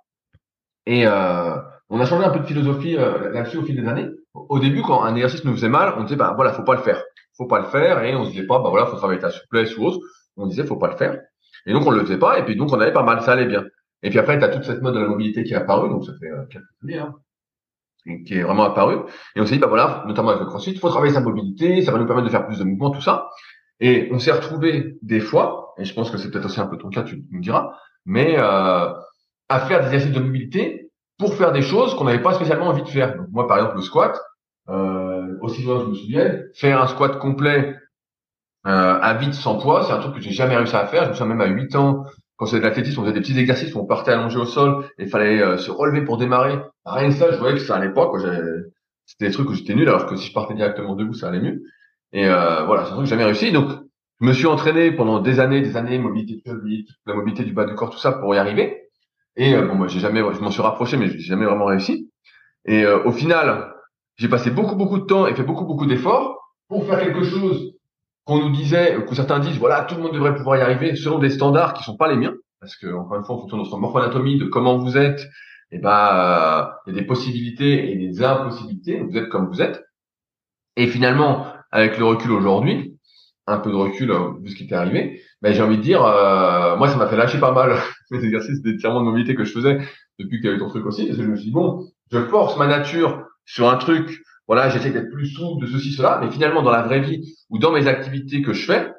[0.85, 1.57] Et euh,
[1.89, 4.07] on a changé un peu de philosophie euh, là-dessus au fil des années.
[4.33, 6.81] Au début, quand un exercice nous faisait mal, on disait bah voilà, faut pas le
[6.81, 7.01] faire,
[7.37, 9.75] faut pas le faire, et on se disait pas bah voilà, faut travailler ta souplesse
[9.77, 9.99] ou autre.
[10.37, 11.19] On disait faut pas le faire.
[11.65, 13.45] Et donc on le faisait pas, et puis donc on avait pas mal, ça allait
[13.45, 13.63] bien.
[14.05, 16.05] Et puis après, tu as toute cette mode de la mobilité qui est apparue, donc
[16.05, 16.99] ça fait euh, quelques années.
[16.99, 17.15] Hein.
[18.25, 18.97] qui est vraiment apparu.
[19.35, 21.81] Et on s'est dit, bah voilà, notamment avec le CrossFit, il faut travailler sa mobilité,
[21.81, 23.29] ça va nous permettre de faire plus de mouvements, tout ça.
[23.79, 26.77] Et on s'est retrouvé des fois, et je pense que c'est peut-être aussi un peu
[26.77, 27.71] ton cas, tu me diras,
[28.05, 28.93] mais euh,
[29.49, 32.83] à faire des exercices de mobilité pour faire des choses qu'on n'avait pas spécialement envie
[32.83, 33.15] de faire.
[33.31, 34.21] Moi, par exemple, le squat,
[34.69, 37.75] euh, aussi loin que je me souviens, faire un squat complet
[38.67, 41.05] euh, à vide sans poids, c'est un truc que j'ai jamais réussi à faire.
[41.05, 42.05] Je me souviens même à 8 ans,
[42.38, 44.86] quand c'était de l'athlétisme, on faisait des petits exercices où on partait allongé au sol
[44.98, 46.60] et il fallait euh, se relever pour démarrer.
[46.86, 48.12] Rien que ça, je voyais que ça allait pas.
[49.06, 51.39] C'était des trucs où j'étais nul, alors que si je partais directement debout, ça allait
[51.39, 51.63] mieux.
[52.12, 53.52] Et euh, voilà, c'est un truc que j'ai jamais réussi.
[53.52, 53.69] Donc,
[54.21, 57.54] je me suis entraîné pendant des années, des années, mobilité de cheville, la mobilité du
[57.54, 58.89] bas du corps, tout ça, pour y arriver.
[59.36, 62.10] Et euh, bon, moi, j'ai jamais, je m'en suis rapproché, mais j'ai jamais vraiment réussi.
[62.65, 63.74] Et euh, au final,
[64.17, 67.74] j'ai passé beaucoup, beaucoup de temps et fait beaucoup, beaucoup d'efforts pour faire quelque chose
[68.25, 71.19] qu'on nous disait, que certains disent, voilà, tout le monde devrait pouvoir y arriver selon
[71.19, 73.63] des standards qui sont pas les miens, parce que encore une fois, en fonction de
[73.63, 75.27] notre morphoanatomie, de comment vous êtes,
[75.71, 79.01] et eh ben, il y a des possibilités et des impossibilités.
[79.01, 79.83] Vous êtes comme vous êtes.
[80.77, 82.97] Et finalement, avec le recul aujourd'hui,
[83.47, 86.03] un peu de recul euh, vu ce qui était arrivé, ben, j'ai envie de dire,
[86.05, 87.77] euh, moi, ça m'a fait lâcher pas mal
[88.11, 89.79] les exercices d'étirement de mobilité que je faisais
[90.19, 92.19] depuis qu'il y avait ton truc aussi, parce que je me suis dit, bon, je
[92.25, 96.29] force ma nature sur un truc voilà, j'essaie d'être plus souple de ceci, cela, mais
[96.29, 98.91] finalement, dans la vraie vie ou dans mes activités que je fais,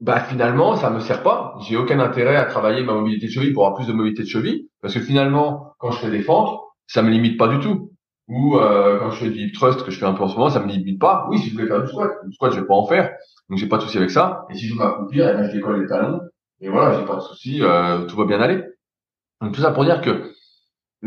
[0.00, 1.56] bah finalement, ça me sert pas.
[1.66, 4.28] J'ai aucun intérêt à travailler ma mobilité de cheville pour avoir plus de mobilité de
[4.28, 7.92] cheville, parce que finalement, quand je fais des fentes, ça me limite pas du tout.
[8.28, 10.34] Ou euh, quand je fais du hip thrust que je fais un peu en ce
[10.34, 11.26] moment, ça me limite pas.
[11.30, 13.12] Oui, si je voulais faire du squat, du squat, je vais pas en faire,
[13.48, 14.44] donc j'ai pas de souci avec ça.
[14.50, 16.20] Et si je veux m'accomplir, eh ben, je décolle les talons,
[16.60, 18.62] et voilà, j'ai pas de souci, euh, tout va bien aller.
[19.40, 20.32] Donc tout ça pour dire que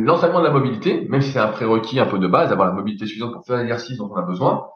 [0.04, 2.74] l'enseignement de la mobilité, même si c'est un prérequis un peu de base, d'avoir la
[2.74, 4.68] mobilité suffisante pour faire l'exercice dont on a besoin,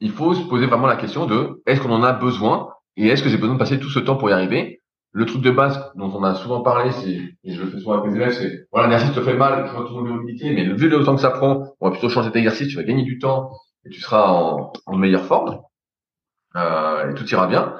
[0.00, 3.22] il faut se poser vraiment la question de est-ce qu'on en a besoin et est-ce
[3.22, 4.80] que j'ai besoin de passer tout ce temps pour y arriver?
[5.12, 7.98] Le truc de base dont on a souvent parlé, c'est et je le fais souvent
[7.98, 10.88] avec mes élèves, c'est voilà l'exercice te fait mal, tu vas tourner mobilité, mais vu
[10.88, 13.50] le temps que ça prend, on va plutôt changer d'exercice, tu vas gagner du temps
[13.86, 15.60] et tu seras en, en meilleure forme
[16.56, 17.74] euh, et tout ira bien.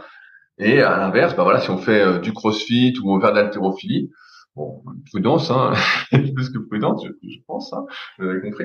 [0.59, 3.37] Et à l'inverse, bah voilà, si on fait euh, du crossfit ou on fait de
[3.37, 4.11] l'haltérophilie,
[4.57, 5.75] bon, prudence, hein,
[6.11, 7.85] plus que prudence, je, pense, hein,
[8.19, 8.64] vous avez compris.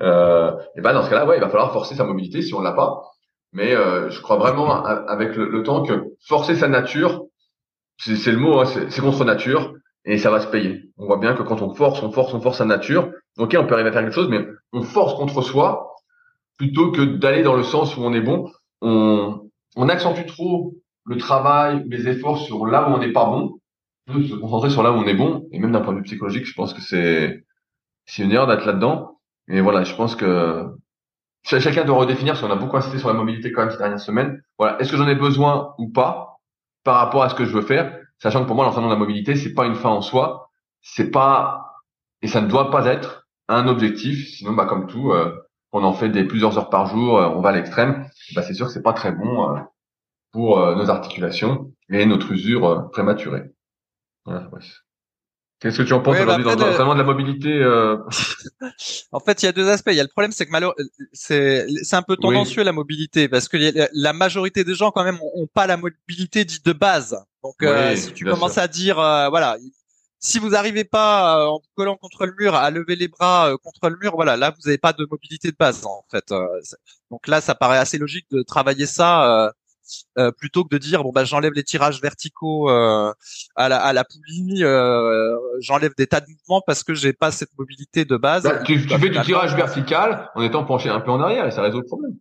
[0.00, 2.60] Euh, et ben dans ce cas-là, ouais, il va falloir forcer sa mobilité si on
[2.60, 3.02] l'a pas.
[3.52, 7.24] Mais euh, je crois vraiment avec le, temps que forcer sa nature,
[7.98, 10.90] c'est le mot, hein, c'est contre nature et ça va se payer.
[10.98, 13.10] On voit bien que quand on force, on force, on force sa nature.
[13.38, 15.94] Ok, on peut arriver à faire quelque chose, mais on force contre soi
[16.56, 18.50] plutôt que d'aller dans le sens où on est bon.
[18.80, 23.60] On, on accentue trop le travail, les efforts sur là où on n'est pas bon
[24.08, 25.48] se concentrer sur là où on est bon.
[25.52, 27.44] Et même d'un point de vue psychologique, je pense que c'est
[28.06, 29.20] c'est une erreur d'être là-dedans.
[29.48, 30.66] Et voilà, je pense que
[31.44, 34.00] chacun doit redéfinir, si on a beaucoup insisté sur la mobilité quand même ces dernières
[34.00, 36.40] semaines, voilà, est-ce que j'en ai besoin ou pas
[36.84, 38.98] par rapport à ce que je veux faire, sachant que pour moi l'entraînement de la
[38.98, 40.50] mobilité, c'est pas une fin en soi,
[40.82, 41.74] c'est pas
[42.22, 45.34] et ça ne doit pas être un objectif, sinon bah comme tout, euh,
[45.72, 48.54] on en fait des plusieurs heures par jour, euh, on va à l'extrême, bah c'est
[48.54, 49.60] sûr que c'est pas très bon euh,
[50.32, 53.44] pour nos articulations et notre usure prématurée.
[55.64, 57.96] Qu'est-ce que tu en penses aujourd'hui bah, dans vraiment de la mobilité euh...
[59.12, 59.90] En fait, il y a deux aspects.
[59.92, 63.48] Il y a le problème, c'est que malheureusement, c'est un peu tendancieux la mobilité parce
[63.48, 63.56] que
[63.92, 67.16] la majorité des gens quand même ont pas la mobilité dite de base.
[67.42, 69.56] Donc, euh, si tu commences à dire, euh, voilà,
[70.18, 73.88] si vous n'arrivez pas euh, en collant contre le mur à lever les bras contre
[73.88, 76.34] le mur, voilà, là vous n'avez pas de mobilité de base en fait.
[77.10, 79.52] donc là, ça paraît assez logique de travailler ça
[80.18, 83.12] euh, plutôt que de dire bon bah j'enlève les tirages verticaux euh,
[83.56, 87.30] à la à la poulie, euh, j'enlève des tas de mouvements parce que j'ai pas
[87.30, 88.44] cette mobilité de base.
[88.44, 91.62] Bah, tu, fais du tirage vertical en étant penché un peu en arrière et ça
[91.62, 92.12] résout le problème.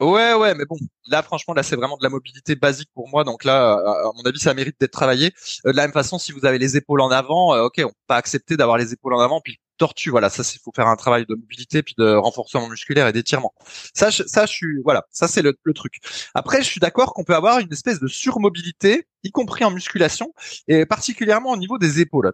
[0.00, 0.76] Ouais, ouais, mais bon,
[1.08, 3.24] là, franchement, là, c'est vraiment de la mobilité basique pour moi.
[3.24, 5.32] Donc là, à mon avis, ça mérite d'être travaillé.
[5.64, 8.14] de la même façon, si vous avez les épaules en avant, ok, on peut pas
[8.14, 10.10] accepter d'avoir les épaules en avant, puis tortue.
[10.10, 13.54] Voilà, ça, il faut faire un travail de mobilité puis de renforcement musculaire et d'étirement.
[13.94, 15.94] Ça, je, ça, je suis, voilà, ça c'est le, truc.
[16.34, 20.32] Après, je suis d'accord qu'on peut avoir une espèce de surmobilité, y compris en musculation
[20.66, 22.32] et particulièrement au niveau des épaules.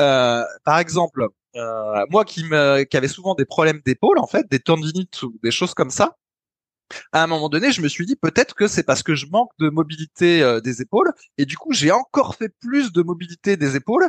[0.00, 4.46] Euh, par exemple, euh, moi qui me, qui avait souvent des problèmes d'épaule, en fait,
[4.50, 6.16] des tendinites ou des choses comme ça,
[7.12, 9.50] à un moment donné, je me suis dit peut-être que c'est parce que je manque
[9.58, 13.76] de mobilité euh, des épaules et du coup j'ai encore fait plus de mobilité des
[13.76, 14.08] épaules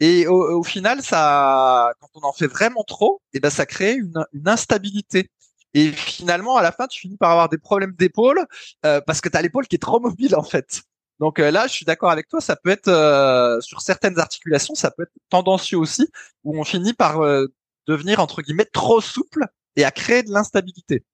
[0.00, 3.94] et au, final ça, quand on en fait vraiment trop, et eh ben ça crée
[3.94, 5.30] une, une instabilité.
[5.74, 8.44] Et finalement, à la fin, tu finis par avoir des problèmes d'épaule
[8.84, 10.82] euh, parce que tu as l'épaule qui est trop mobile en fait.
[11.20, 14.90] Donc euh, là, je suis d'accord avec toi, ça peut être sur certaines articulations, ça
[14.90, 16.08] peut être tendancieux aussi,
[16.44, 17.20] où on finit par
[17.86, 21.04] devenir entre guillemets trop souple et à créer de l'instabilité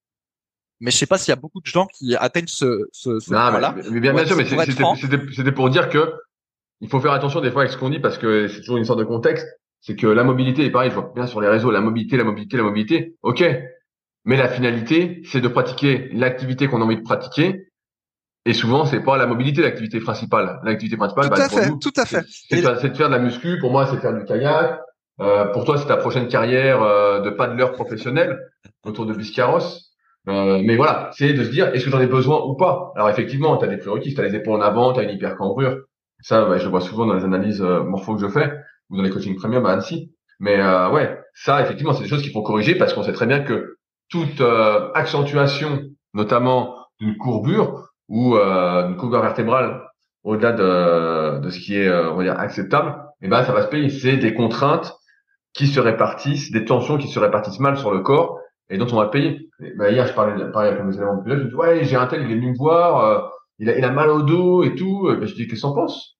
[0.81, 3.31] mais je sais pas s'il y a beaucoup de gens qui atteignent ce, ce, ce
[3.51, 3.75] point-là.
[3.91, 4.45] Mais, bien, bien sûr, mais
[5.35, 6.13] c'était pour dire que
[6.81, 8.85] il faut faire attention des fois avec ce qu'on dit parce que c'est toujours une
[8.85, 9.47] sorte de contexte.
[9.81, 12.25] c'est que la mobilité, et pareil, je vois bien sur les réseaux, la mobilité, la
[12.25, 13.45] mobilité, la mobilité, ok.
[14.25, 17.69] Mais la finalité, c'est de pratiquer l'activité qu'on a envie de pratiquer.
[18.45, 20.61] Et souvent, c'est pas la mobilité l'activité principale.
[20.65, 22.25] L'activité principale, tout bah, à pour fait, nous, tout à fait.
[22.29, 23.59] c'est de, faire- de faire de la muscu.
[23.59, 24.81] Pour moi, c'est de faire du kayak.
[25.21, 28.39] Euh, pour toi, c'est ta prochaine carrière euh, de paddleur professionnel
[28.85, 29.61] autour de Biscarros.
[30.29, 32.93] Euh, mais voilà, c'est de se dire, est-ce que j'en ai besoin ou pas?
[32.97, 35.11] Alors effectivement, tu as des prérequis, tu as les épaules en avant, tu as une
[35.11, 35.79] hypercambrure.
[36.21, 38.53] Ça, ouais, je le vois souvent dans les analyses euh, morpho que je fais
[38.91, 40.13] ou dans les coachings premium à Annecy.
[40.41, 43.27] Mais euh, ouais, ça, effectivement, c'est des choses qu'il faut corriger parce qu'on sait très
[43.27, 43.77] bien que
[44.11, 45.83] toute euh, accentuation,
[46.15, 49.83] notamment d'une courbure ou euh, d'une courbure vertébrale
[50.25, 53.69] au-delà de, de ce qui est, on va dire, acceptable, eh ben, ça va se
[53.69, 53.89] payer.
[53.89, 54.95] C'est des contraintes
[55.55, 58.39] qui se répartissent, des tensions qui se répartissent mal sur le corps
[58.71, 59.49] et dont on va payer.
[59.77, 61.97] Ben, hier, je parlais, pareil avec mes éléments de pilote, je me dis, ouais, j'ai
[61.97, 63.29] un tel, il est venu me voir, euh,
[63.59, 65.11] il, a, il a mal au dos et tout.
[65.11, 66.19] Et ben, je dis, qu'est-ce qu'on pense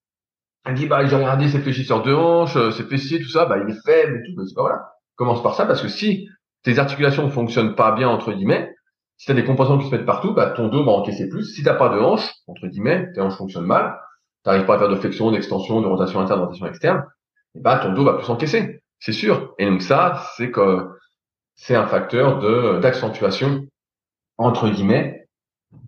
[0.65, 3.59] Elle dit, bah, j'ai regardé ses fléchisseurs de hanches, euh, ses fessiers, tout ça, bah,
[3.59, 4.37] il est faible et tout.
[4.37, 4.93] Ben, c'est voilà.
[5.17, 6.29] Commence par ça parce que si
[6.63, 8.75] tes articulations ne fonctionnent pas bien, entre guillemets,
[9.17, 11.45] si tu as des compensations qui se mettent partout, bah, ton dos va encaisser plus.
[11.55, 13.99] Si t'as pas de hanches, entre guillemets, tes hanches fonctionnent mal,
[14.45, 17.05] t'arrives pas à faire de flexion, d'extension, de rotation interne, de rotation externe,
[17.55, 18.81] et bah, ton dos va plus encaisser.
[19.01, 19.55] C'est sûr.
[19.59, 20.89] Et donc ça, c'est que
[21.59, 23.67] c'est un facteur d'accentuation
[24.39, 25.29] entre guillemets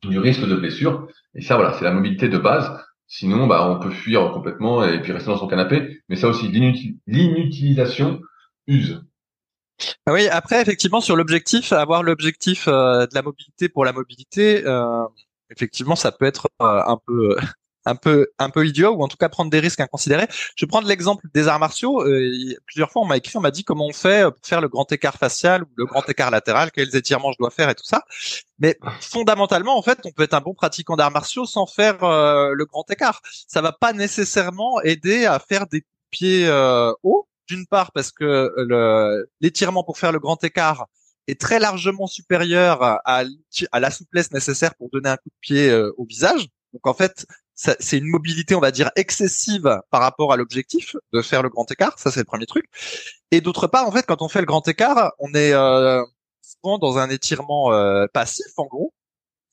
[0.03, 1.07] du risque de blessure.
[1.35, 2.71] Et ça, voilà, c'est la mobilité de base.
[3.07, 6.03] Sinon, bah, on peut fuir complètement et puis rester dans son canapé.
[6.09, 8.21] Mais ça aussi, l'inuti- l'inutilisation
[8.67, 9.03] use.
[10.07, 14.63] Ah Oui, après effectivement sur l'objectif, avoir l'objectif euh, de la mobilité pour la mobilité,
[14.67, 15.05] euh,
[15.51, 17.37] effectivement ça peut être euh, un peu
[17.85, 20.27] un peu un peu idiot ou en tout cas prendre des risques inconsidérés.
[20.57, 22.03] Je prendre l'exemple des arts martiaux.
[22.03, 24.69] Euh, plusieurs fois on m'a écrit, on m'a dit comment on fait pour faire le
[24.69, 27.85] grand écart facial ou le grand écart latéral, quels étirements je dois faire et tout
[27.85, 28.05] ça.
[28.59, 32.53] Mais fondamentalement en fait, on peut être un bon pratiquant d'arts martiaux sans faire euh,
[32.55, 33.21] le grand écart.
[33.47, 39.27] Ça va pas nécessairement aider à faire des pieds euh, hauts d'une part parce que
[39.41, 40.87] l'étirement pour faire le grand écart
[41.27, 43.03] est très largement supérieur à,
[43.73, 46.47] à la souplesse nécessaire pour donner un coup de pied euh, au visage.
[46.73, 47.27] Donc en fait,
[47.79, 51.71] c'est une mobilité, on va dire, excessive par rapport à l'objectif de faire le grand
[51.71, 51.99] écart.
[51.99, 52.67] Ça, c'est le premier truc.
[53.31, 56.03] Et d'autre part, en fait, quand on fait le grand écart, on est euh,
[56.43, 58.93] souvent dans un étirement euh, passif, en gros.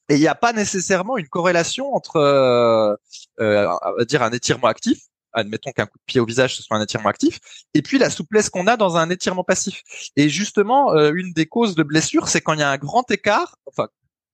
[0.09, 2.95] Et il n'y a pas nécessairement une corrélation entre, euh,
[3.41, 4.99] euh, on va dire, un étirement actif
[5.33, 7.39] admettons qu'un coup de pied au visage ce soit un étirement actif,
[7.73, 9.83] et puis la souplesse qu'on a dans un étirement passif.
[10.15, 13.09] Et justement, euh, une des causes de blessure, c'est quand il y a un grand
[13.11, 13.87] écart, enfin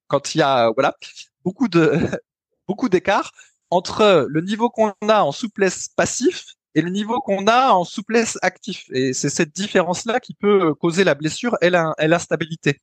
[0.08, 0.96] quand il y a voilà
[1.44, 1.92] beaucoup de
[2.68, 3.32] beaucoup d'écart
[3.74, 8.38] entre le niveau qu'on a en souplesse passif et le niveau qu'on a en souplesse
[8.42, 8.84] actif.
[8.90, 12.80] Et c'est cette différence-là qui peut causer la blessure et l'instabilité.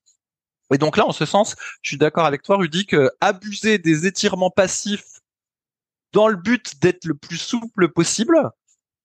[0.74, 4.06] Et donc là, en ce sens, je suis d'accord avec toi, Rudy, que abuser des
[4.06, 5.20] étirements passifs
[6.14, 8.38] dans le but d'être le plus souple possible,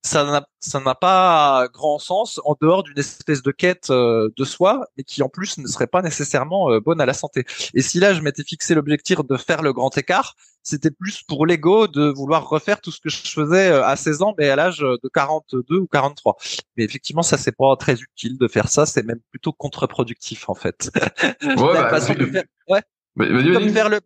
[0.06, 4.44] ça n'a ça n'a pas grand sens en dehors d'une espèce de quête euh, de
[4.44, 7.44] soi, mais qui en plus ne serait pas nécessairement euh, bonne à la santé.
[7.74, 11.46] Et si là je m'étais fixé l'objectif de faire le grand écart, c'était plus pour
[11.46, 14.56] l'ego de vouloir refaire tout ce que je faisais euh, à 16 ans, mais à
[14.56, 16.36] l'âge de 42 ou 43.
[16.76, 20.54] Mais effectivement, ça c'est pas très utile de faire ça, c'est même plutôt contre-productif en
[20.54, 20.90] fait.
[21.42, 22.82] Ouais, La bah, façon de vas-y, faire- ouais
[23.30, 24.00] vas-y, comme faire le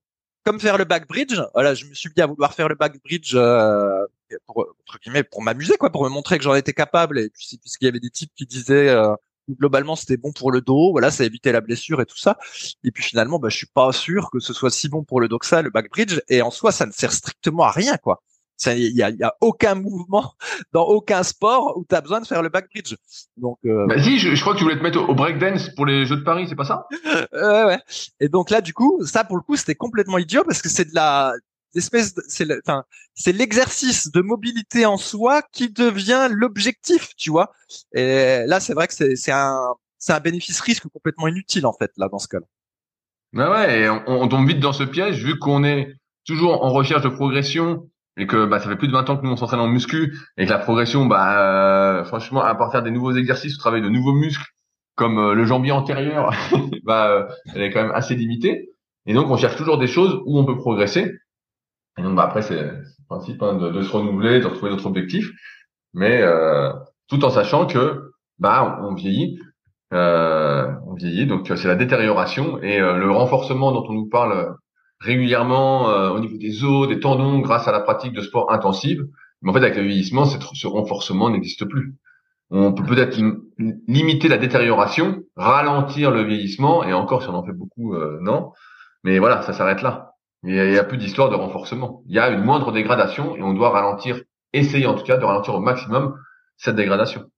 [0.45, 1.39] comme faire le back bridge.
[1.55, 4.07] Voilà, je me suis mis à vouloir faire le back bridge euh,
[4.47, 7.59] pour entre guillemets pour m'amuser quoi, pour me montrer que j'en étais capable et puis
[7.61, 9.15] puisqu'il y avait des types qui disaient euh,
[9.59, 12.39] globalement c'était bon pour le dos, voilà, ça évitait la blessure et tout ça.
[12.85, 15.29] Et puis finalement, bah je suis pas sûr que ce soit si bon pour le
[15.29, 17.97] dos que ça, le back bridge et en soi ça ne sert strictement à rien
[17.97, 18.23] quoi.
[18.67, 20.35] Il y a, y a aucun mouvement
[20.73, 22.95] dans aucun sport où tu as besoin de faire le back bridge.
[23.39, 25.71] Donc euh, Bah, si, je, je crois que tu voulais te mettre au, au breakdance
[25.75, 26.87] pour les Jeux de Paris, c'est pas ça?
[27.33, 27.79] Ouais, ouais.
[28.21, 30.85] Et donc là, du coup, ça pour le coup, c'était complètement idiot parce que c'est
[30.85, 31.33] de la
[31.75, 37.53] espèce, de- c'est, enfin, c'est l'exercice de mobilité en soi qui devient l'objectif, tu vois.
[37.95, 39.59] Et là, c'est vrai que c'est, un,
[39.99, 42.47] c'est un bénéfice-risque complètement inutile en fait là dans ce cas-là.
[43.33, 45.95] Bah ouais, on, on tombe vite dans ce piège vu qu'on est
[46.27, 49.25] toujours en recherche de progression et que bah, ça fait plus de 20 ans que
[49.25, 52.83] nous on s'entraîne en muscu et que la progression, bah euh, franchement, à part faire
[52.83, 54.45] des nouveaux exercices ou travailler de nouveaux muscles
[54.97, 56.31] comme euh, le jambier antérieur,
[56.85, 58.71] bah euh, elle est quand même assez limitée.
[59.07, 61.13] Et donc on cherche toujours des choses où on peut progresser.
[62.03, 65.31] Bah, après c'est le principe hein, de, de se renouveler, de retrouver d'autres objectifs,
[65.95, 66.73] mais euh,
[67.09, 69.39] tout en sachant que bah on vieillit
[69.93, 74.09] euh, on vieillit, donc euh, c'est la détérioration et euh, le renforcement dont on nous
[74.09, 74.55] parle
[75.01, 79.05] régulièrement euh, au niveau des os, des tendons, grâce à la pratique de sport intensive.
[79.43, 81.95] Mais en fait, avec le vieillissement, ce renforcement n'existe plus.
[82.51, 83.43] On peut peut-être lim-
[83.89, 88.53] limiter la détérioration, ralentir le vieillissement, et encore si on en fait beaucoup, euh, non.
[89.05, 90.10] Mais voilà, ça s'arrête là.
[90.43, 92.03] Il y a plus d'histoire de renforcement.
[92.07, 94.21] Il y a une moindre dégradation et on doit ralentir,
[94.53, 96.19] essayer en tout cas de ralentir au maximum
[96.57, 97.31] cette dégradation.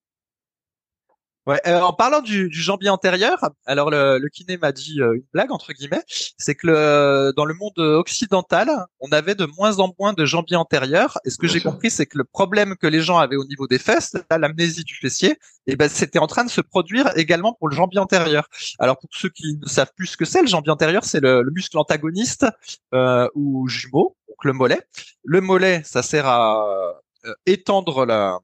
[1.45, 5.15] Ouais, euh, en parlant du, du jambier antérieur, alors le, le kiné m'a dit euh,
[5.15, 6.05] une blague entre guillemets,
[6.39, 10.57] c'est que le, dans le monde occidental, on avait de moins en moins de jambier
[10.57, 11.19] antérieur.
[11.25, 13.67] Et ce que j'ai compris, c'est que le problème que les gens avaient au niveau
[13.67, 15.31] des fesses, l'amnésie du fessier,
[15.67, 18.49] et eh ben c'était en train de se produire également pour le jambier antérieur.
[18.79, 21.43] Alors pour ceux qui ne savent plus ce que c'est, le jambier antérieur, c'est le,
[21.43, 22.47] le, muscle antagoniste
[22.95, 24.81] euh, ou jumeau, donc le mollet.
[25.25, 26.67] Le mollet, ça sert à
[27.25, 28.39] euh, étendre la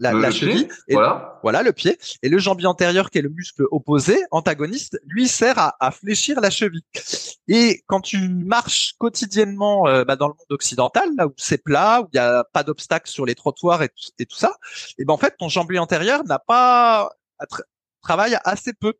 [0.00, 0.68] la, la cheville.
[0.88, 1.38] Et, voilà.
[1.42, 1.98] Voilà le pied.
[2.22, 6.40] Et le jambier antérieur, qui est le muscle opposé, antagoniste, lui sert à, à fléchir
[6.40, 6.82] la cheville.
[7.46, 12.02] Et quand tu marches quotidiennement euh, bah, dans le monde occidental, là où c'est plat,
[12.02, 14.56] où il n'y a pas d'obstacles sur les trottoirs et, et, tout ça,
[14.98, 17.10] et ben en fait ton jambier antérieur n'a pas
[18.02, 18.94] travaille assez peu.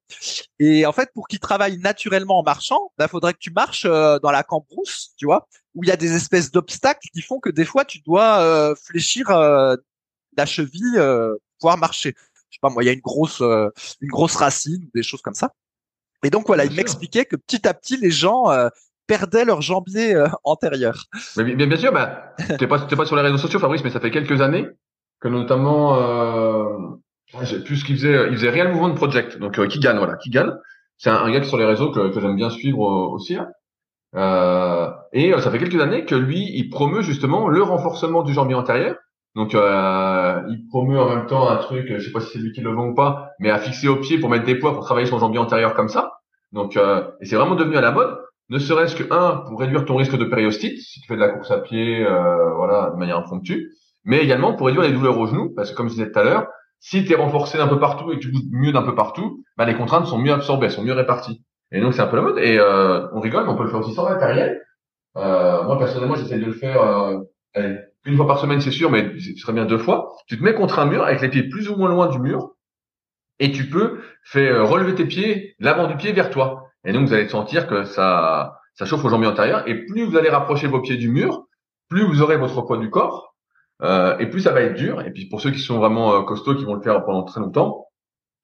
[0.59, 3.87] Et en fait, pour qu'il travaille naturellement en marchant, il bah, faudrait que tu marches
[3.87, 7.41] euh, dans la cambrousse, tu vois, où il y a des espèces d'obstacles qui font
[7.41, 9.31] que des fois tu dois euh, fléchir
[10.39, 12.15] la cheville euh, pouvoir marcher.
[12.51, 13.69] Je sais pas moi, il y a une grosse euh,
[14.01, 15.51] une grosse racine ou des choses comme ça.
[16.25, 18.69] Et donc voilà, il m'expliquait que petit à petit les gens euh,
[19.07, 21.05] perdaient leur jambier antérieur.
[21.37, 23.91] Mais bien, bien sûr, bah, t'es pas t'es pas sur les réseaux sociaux, Fabrice, mais
[23.91, 24.67] ça fait quelques années
[25.21, 26.65] que notamment, euh,
[27.43, 30.31] j'ai plus ce qu'il faisait, il faisait Real Movement Project, donc qui gagne, voilà, qui
[30.31, 30.53] gagne.
[30.97, 33.37] C'est un, gars qui sur les réseaux que, que j'aime bien suivre aussi.
[33.37, 33.49] Hein.
[34.15, 38.55] Euh, et ça fait quelques années que lui, il promeut justement le renforcement du jambier
[38.55, 38.97] antérieur
[39.39, 42.51] donc, euh, il promeut en même temps un truc, je sais pas si c'est lui
[42.51, 44.85] qui le vend ou pas, mais à fixer au pied pour mettre des poids pour
[44.85, 46.15] travailler son jambier antérieur comme ça.
[46.51, 48.19] Donc, euh, et c'est vraiment devenu à la mode.
[48.49, 51.29] Ne serait-ce que un pour réduire ton risque de périostite si tu fais de la
[51.29, 53.69] course à pied, euh, voilà, de manière impromptue,
[54.05, 56.25] mais également pour réduire les douleurs aux genoux, parce que comme je disais tout à
[56.25, 56.49] l'heure,
[56.81, 59.45] si tu es renforcé d'un peu partout et que tu bouges mieux d'un peu partout,
[59.57, 61.45] bah, les contraintes sont mieux absorbées, sont mieux réparties.
[61.71, 62.39] Et donc c'est un peu la mode.
[62.39, 64.61] Et euh, on rigole, mais on peut le faire aussi sans matériel.
[65.17, 66.83] Euh, moi personnellement, j'essaie de le faire.
[66.83, 67.19] Euh,
[67.55, 70.13] allez, une fois par semaine, c'est sûr, mais ce serait bien deux fois.
[70.27, 72.55] Tu te mets contre un mur avec les pieds plus ou moins loin du mur
[73.39, 76.71] et tu peux faire euh, relever tes pieds, l'avant du pied vers toi.
[76.85, 79.67] Et donc, vous allez sentir que ça, ça chauffe aux jambes antérieures.
[79.67, 81.45] Et plus vous allez rapprocher vos pieds du mur,
[81.89, 83.35] plus vous aurez votre poids du corps,
[83.83, 85.03] euh, et plus ça va être dur.
[85.03, 87.41] Et puis, pour ceux qui sont vraiment euh, costauds, qui vont le faire pendant très
[87.41, 87.87] longtemps,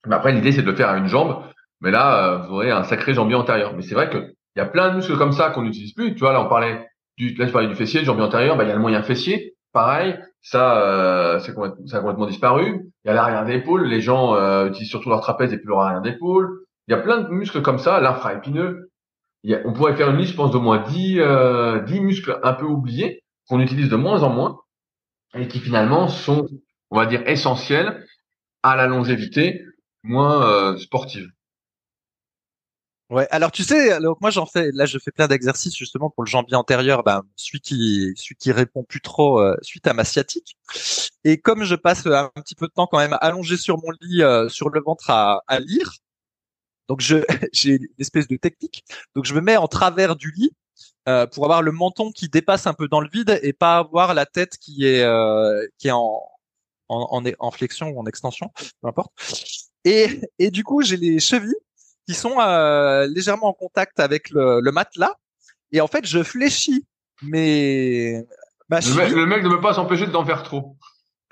[0.06, 1.42] mais après, l'idée, c'est de le faire à une jambe.
[1.80, 3.74] Mais là, vous aurez un sacré jambier antérieur.
[3.74, 6.14] Mais c'est vrai qu'il y a plein de muscles comme ça qu'on n'utilise plus.
[6.14, 6.86] Tu vois, là, on parlait
[7.16, 8.56] du, là, je parlais du fessier, du jambier antérieur.
[8.56, 12.86] Bah, il y a le moyen fessier pareil, ça, euh, complètement, ça a complètement disparu.
[13.04, 15.80] Il y a l'arrière d'épaule, les gens euh, utilisent surtout leur trapèze et plus leur
[15.80, 16.64] arrière d'épaule.
[16.88, 18.90] Il y a plein de muscles comme ça, l'infraépineux.
[19.64, 22.64] on pourrait faire une liste, je pense, d'au moins 10, euh, 10 muscles un peu
[22.64, 24.60] oubliés qu'on utilise de moins en moins
[25.34, 26.46] et qui finalement sont,
[26.90, 28.06] on va dire, essentiels
[28.62, 29.62] à la longévité
[30.04, 31.28] moins euh, sportive.
[33.10, 36.28] Ouais, alors tu sais, moi j'en fais, là je fais plein d'exercices justement pour le
[36.28, 40.56] jambier antérieur, ben celui qui, celui qui répond plus trop euh, suite à ma sciatique.
[41.22, 44.22] Et comme je passe un petit peu de temps quand même allongé sur mon lit,
[44.22, 45.92] euh, sur le ventre à, à lire,
[46.88, 47.18] donc je
[47.52, 48.84] j'ai une espèce de technique.
[49.14, 50.52] Donc je me mets en travers du lit
[51.08, 54.14] euh, pour avoir le menton qui dépasse un peu dans le vide et pas avoir
[54.14, 55.04] la tête qui est
[55.78, 56.22] qui est en
[56.88, 58.50] en, en, en flexion ou en extension,
[58.82, 59.12] peu importe.
[59.84, 61.54] Et, et du coup, j'ai les chevilles
[62.06, 65.14] qui sont euh, légèrement en contact avec le, le, matelas.
[65.72, 66.86] Et en fait, je fléchis
[67.22, 68.24] mes
[68.70, 70.76] le, mec, ne veut pas s'empêcher d'en faire trop.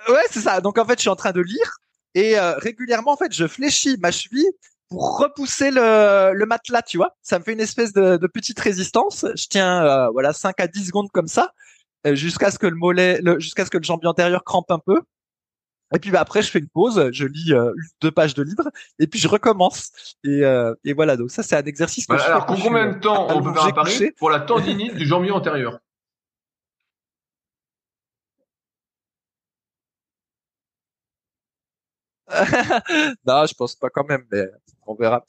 [0.09, 0.61] Ouais, c'est ça.
[0.61, 1.79] Donc en fait, je suis en train de lire
[2.15, 4.51] et euh, régulièrement, en fait, je fléchis ma cheville
[4.89, 7.17] pour repousser le, le matelas, tu vois.
[7.23, 9.25] Ça me fait une espèce de, de petite résistance.
[9.35, 11.53] Je tiens, euh, voilà, 5 à 10 secondes comme ça,
[12.05, 15.01] jusqu'à ce que le mollet, jusqu'à ce que le jambier antérieur crampe un peu.
[15.95, 18.71] Et puis bah, après, je fais une pause, je lis euh, deux pages de livre,
[18.99, 19.93] et puis je recommence.
[20.25, 22.07] Et, euh, et voilà, donc ça c'est un exercice.
[22.07, 25.79] Que bah, alors, combien de temps on peut faire pour la tendinite du jambier antérieur?
[33.27, 34.47] Non, je pense pas quand même, mais
[34.87, 35.25] on verra.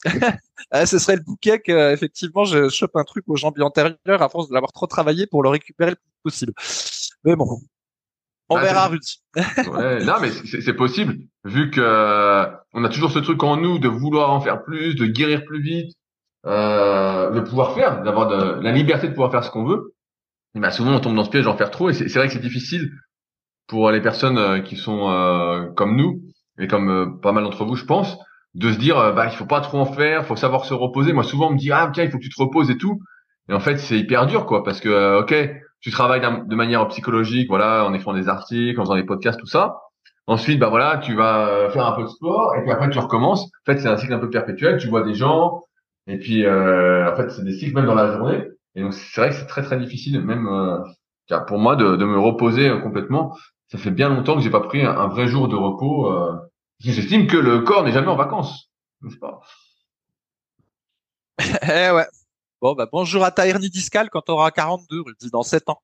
[0.71, 4.29] Ah, ce serait le bouquet que, effectivement, je chope un truc au jambier antérieur à
[4.29, 6.53] force de l'avoir trop travaillé pour le récupérer le plus possible.
[7.23, 7.59] Mais bon,
[8.53, 13.19] on bah, verra, ouais, non, mais c'est possible, vu que euh, on a toujours ce
[13.19, 15.95] truc en nous de vouloir en faire plus, de guérir plus vite,
[16.45, 19.93] euh, de pouvoir faire, d'avoir de, la liberté de pouvoir faire ce qu'on veut.
[20.55, 22.33] Et bah, souvent, on tombe dans ce piège d'en faire trop, et c'est vrai que
[22.33, 22.91] c'est difficile
[23.67, 26.21] pour les personnes euh, qui sont euh, comme nous,
[26.59, 28.17] et comme pas mal d'entre vous, je pense,
[28.53, 31.13] de se dire, bah, il faut pas trop en faire, faut savoir se reposer.
[31.13, 33.01] Moi, souvent, on me dit, ah, tiens, il faut que tu te reposes et tout.
[33.49, 35.33] Et en fait, c'est hyper dur, quoi, parce que, ok,
[35.83, 39.45] tu travailles de manière psychologique, voilà, en écrivant des articles, en faisant des podcasts, tout
[39.45, 39.81] ça.
[40.25, 43.43] Ensuite, bah voilà, tu vas faire un peu de sport et puis après tu recommences.
[43.43, 44.77] En fait, c'est un cycle un peu perpétuel.
[44.77, 45.63] Tu vois des gens
[46.07, 48.47] et puis euh, en fait, c'est des cycles même dans la journée.
[48.75, 52.05] Et donc c'est vrai que c'est très très difficile, même euh, pour moi, de, de,
[52.05, 53.35] me reposer complètement.
[53.67, 56.11] Ça fait bien longtemps que j'ai pas pris un, vrai jour de repos.
[56.11, 56.33] Euh,
[56.79, 58.69] J'estime que le corps n'est jamais en vacances,
[59.01, 59.41] n'est-ce pas?
[61.63, 62.05] Eh ouais.
[62.63, 65.81] Bon, bah, bonjour à ta hernie discale quand tu auras 42, Rudy, dans 7 ans.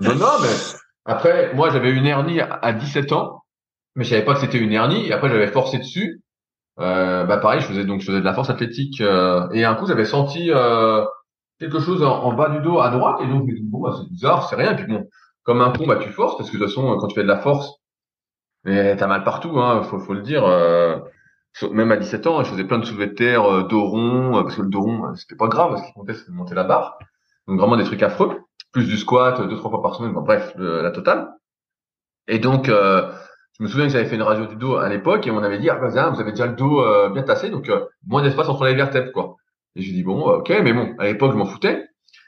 [0.00, 0.48] non, non, mais
[1.04, 3.42] après, moi, j'avais une hernie à 17 ans,
[3.94, 6.22] mais je savais pas que c'était une hernie, et après, j'avais forcé dessus.
[6.80, 9.74] Euh, bah, pareil, je faisais donc, je faisais de la force athlétique, euh, et un
[9.74, 11.04] coup, j'avais senti, euh,
[11.60, 13.94] quelque chose en, bas du dos à droite, et donc, je me dit, bon, bah,
[13.94, 15.06] c'est bizarre, c'est rien, et puis bon,
[15.42, 17.28] comme un con, bah, tu forces, parce que de toute façon, quand tu fais de
[17.28, 17.70] la force,
[18.64, 20.42] t'as mal partout, hein, faut, le dire,
[21.70, 24.42] même à 17 ans, je faisais plein de soulevés de terre, euh, dos rond, euh,
[24.42, 26.54] parce que le dos rond, euh, c'était pas grave, ce qui comptait, c'était de monter
[26.54, 26.98] la barre.
[27.46, 28.40] Donc vraiment des trucs affreux,
[28.72, 31.28] plus du squat, deux, trois fois par semaine, bref, la totale.
[32.28, 35.30] Et donc, je me souviens que j'avais fait une radio du dos à l'époque et
[35.32, 37.70] on avait dit, ah bah, vous avez déjà le dos bien tassé, donc
[38.06, 39.36] moins d'espace entre les vertèbres, quoi.
[39.74, 41.84] Et j'ai dit, bon, ok, mais bon, à l'époque, je m'en foutais.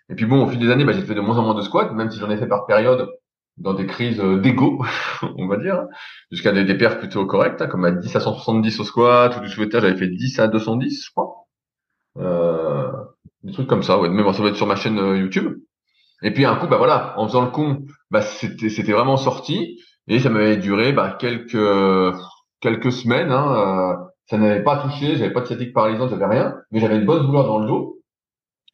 [0.08, 1.62] Et puis bon, au fil des années, bah, j'ai fait de moins en moins de
[1.62, 3.08] squats, même si j'en ai fait par période,
[3.56, 4.84] dans des crises euh, d'ego,
[5.38, 5.84] on va dire,
[6.30, 9.48] jusqu'à des, des plutôt corrects, hein, comme à 10 à 170 au squat, ou du
[9.48, 11.46] souhaitage, j'avais fait 10 à 210, je crois.
[12.18, 12.90] Euh,
[13.42, 14.08] des trucs comme ça, ouais.
[14.08, 15.54] Bon, ça va être sur ma chaîne euh, YouTube.
[16.22, 20.20] Et puis un coup, bah voilà, en faisant le con, bah c'était vraiment sorti et
[20.20, 22.16] ça m'avait duré bah quelques
[22.60, 23.30] quelques semaines.
[23.30, 27.04] Hein, ça n'avait pas touché, j'avais pas de sciatique paralysante, j'avais rien, mais j'avais une
[27.04, 28.00] bonne douleur dans le dos.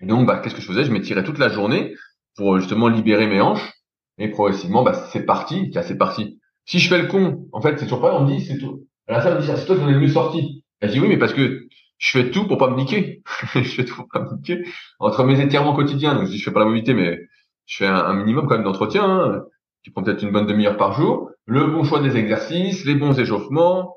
[0.00, 0.84] Donc bah qu'est-ce que je faisais?
[0.84, 1.94] Je m'étirais toute la journée
[2.36, 3.79] pour justement libérer mes hanches
[4.20, 6.38] et progressivement, bah, c'est parti, c'est parti.
[6.66, 8.86] Si je fais le con, en fait, c'est toujours pas, on me dit, c'est tout.
[9.08, 10.62] À la fin, on me dit, c'est toi qui en es le mieux sorti.
[10.80, 11.66] Elle dit, oui, mais parce que
[11.96, 13.22] je fais tout pour pas me niquer.
[13.54, 14.62] je fais tout pour pas me niquer.
[14.98, 17.18] Entre mes étirements quotidiens, donc je dis, je fais pas la mobilité, mais
[17.64, 19.42] je fais un, minimum quand même d'entretien, hein,
[19.82, 21.30] qui prend peut-être une bonne demi-heure par jour.
[21.46, 23.96] Le bon choix des exercices, les bons échauffements,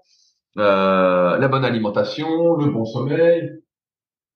[0.57, 3.51] euh, la bonne alimentation, le bon sommeil.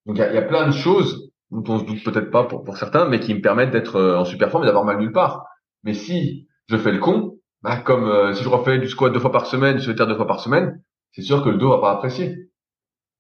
[0.06, 2.44] Donc il y a, y a, plein de choses dont on se doute peut-être pas
[2.44, 4.98] pour, pour certains, mais qui me permettent d'être euh, en super forme et d'avoir mal
[4.98, 5.46] nulle part.
[5.84, 9.20] Mais si je fais le con, bah, comme euh, si je refais du squat deux
[9.20, 11.80] fois par semaine, du terre deux fois par semaine, c'est sûr que le dos va
[11.80, 12.50] pas apprécier.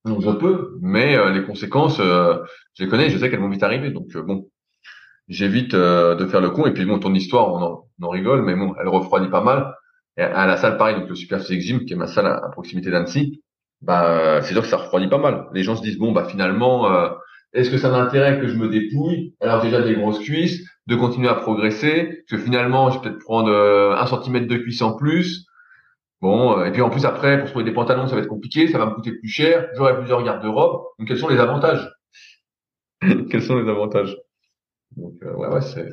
[0.05, 2.37] Donc je peux, mais euh, les conséquences, euh,
[2.75, 3.91] je les connais, je sais qu'elles vont vite arriver.
[3.91, 4.49] Donc bon,
[5.27, 6.65] j'évite de faire le con.
[6.65, 9.75] Et puis bon, ton histoire, on en, rigole, mais bon, elle refroidit pas mal.
[10.17, 13.43] Et à la salle, pareil, donc le Super qui est ma salle à, proximité d'Annecy,
[13.81, 15.47] bah c'est sûr que ça refroidit pas mal.
[15.53, 16.87] Les gens se disent bon, bah finalement,
[17.53, 19.35] est-ce que ça m'intéresse que je me dépouille?
[19.41, 23.19] Alors déjà des grosses cuisses de continuer à progresser, parce que finalement, je vais peut-être
[23.19, 25.45] prendre euh, un centimètre de cuisse en plus.
[26.21, 28.67] Bon, euh, et puis en plus après, pour trouver des pantalons, ça va être compliqué,
[28.67, 30.83] ça va me coûter plus cher, j'aurai plusieurs garde-robes.
[30.97, 31.91] Donc quels sont les avantages?
[33.29, 34.17] Quels sont les avantages?
[34.95, 35.87] Donc euh, ouais, ouais, c'est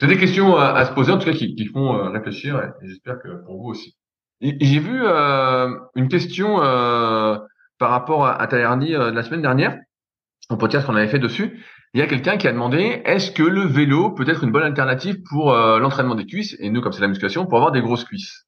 [0.00, 3.20] c'est des questions à, se poser en tout cas qui, qui font réfléchir et, j'espère
[3.20, 3.94] que pour vous aussi.
[4.40, 9.78] Et, j'ai vu une question par rapport à, à de la semaine dernière,
[10.50, 11.62] au podcast qu'on avait fait dessus
[11.94, 14.64] il y a quelqu'un qui a demandé est-ce que le vélo peut être une bonne
[14.64, 16.56] alternative pour euh, l'entraînement des cuisses?
[16.58, 18.46] Et nous comme c'est la musculation pour avoir des grosses cuisses.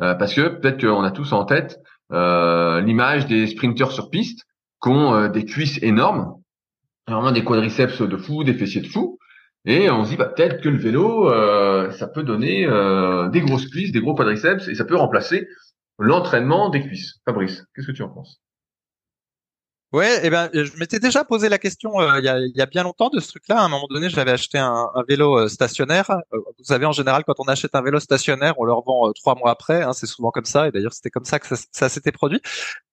[0.00, 1.80] Euh, parce que peut-être qu'on a tous en tête
[2.12, 4.46] euh, l'image des sprinteurs sur piste
[4.82, 6.36] qui ont des cuisses énormes
[7.06, 9.18] vraiment des quadriceps de fou des fessiers de fou.
[9.66, 11.28] Et on se dit bah, peut-être que le vélo
[11.90, 12.66] ça peut donner
[13.32, 15.46] des grosses cuisses des gros quadriceps et ça peut remplacer
[15.98, 17.20] l'entraînement des cuisses.
[17.26, 18.40] Fabrice qu'est-ce que tu en penses?
[19.92, 22.66] Ouais, eh ben, je m'étais déjà posé la question euh, il, y a, y, a,
[22.66, 23.58] bien longtemps de ce truc-là.
[23.58, 26.10] À un moment donné, j'avais acheté un, un vélo euh, stationnaire.
[26.10, 29.34] Euh, vous savez, en général, quand on achète un vélo stationnaire, on le revend trois
[29.34, 29.82] mois après.
[29.82, 30.68] Hein, c'est souvent comme ça.
[30.68, 32.40] Et d'ailleurs, c'était comme ça que ça, ça s'était produit.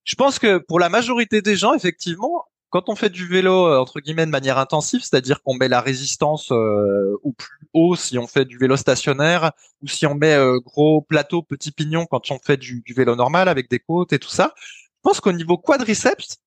[0.06, 4.00] Je pense que pour la majorité des gens, effectivement, quand on fait du vélo entre
[4.00, 8.46] guillemets de manière intensive, c'est-à-dire qu'on met la résistance au plus haut si on fait
[8.46, 12.82] du vélo stationnaire, ou si on met gros plateau, petit pignon quand on fait du,
[12.86, 16.40] du vélo normal avec des côtes et tout ça, je pense qu'au niveau quadriceps,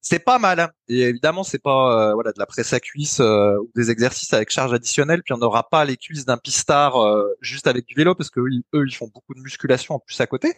[0.00, 0.60] c'est pas mal.
[0.60, 0.70] Hein.
[0.88, 4.32] Et évidemment, c'est pas euh, voilà de la presse à cuisse euh, ou des exercices
[4.32, 5.22] avec charge additionnelle.
[5.22, 8.40] Puis on n'aura pas les cuisses d'un pistard euh, juste avec du vélo parce que
[8.40, 10.48] eux, ils font beaucoup de musculation en plus à côté.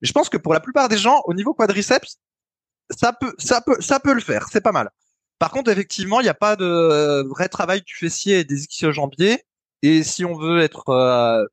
[0.00, 2.18] Mais je pense que pour la plupart des gens, au niveau quadriceps,
[2.90, 4.48] ça peut, ça peut, ça peut le faire.
[4.50, 4.90] C'est pas mal.
[5.38, 9.44] Par contre, effectivement, il n'y a pas de vrai travail du fessier et des ischio-jambiers.
[9.82, 11.48] Et si on veut être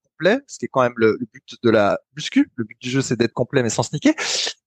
[0.48, 2.52] ce qui est quand même le, but de la muscu.
[2.56, 4.16] Le but du jeu, c'est d'être complet mais sans sniquer.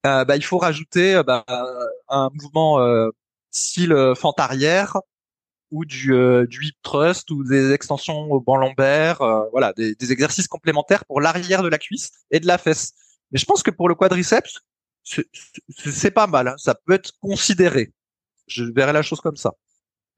[0.07, 1.45] Euh, bah, il faut rajouter euh, bah,
[2.09, 3.11] un mouvement euh,
[3.51, 4.99] style fente arrière
[5.71, 6.13] ou du,
[6.49, 9.19] du hip thrust ou des extensions au banc lombaire,
[9.51, 12.93] voilà, des, exercices complémentaires pour l'arrière de la cuisse et de la fesse.
[13.33, 14.61] Mais je pense que pour le quadriceps,
[15.03, 16.49] c'est pas mal.
[16.49, 16.55] Hein.
[16.57, 17.93] Ça peut être considéré.
[18.47, 19.55] Je verrais la chose comme ça.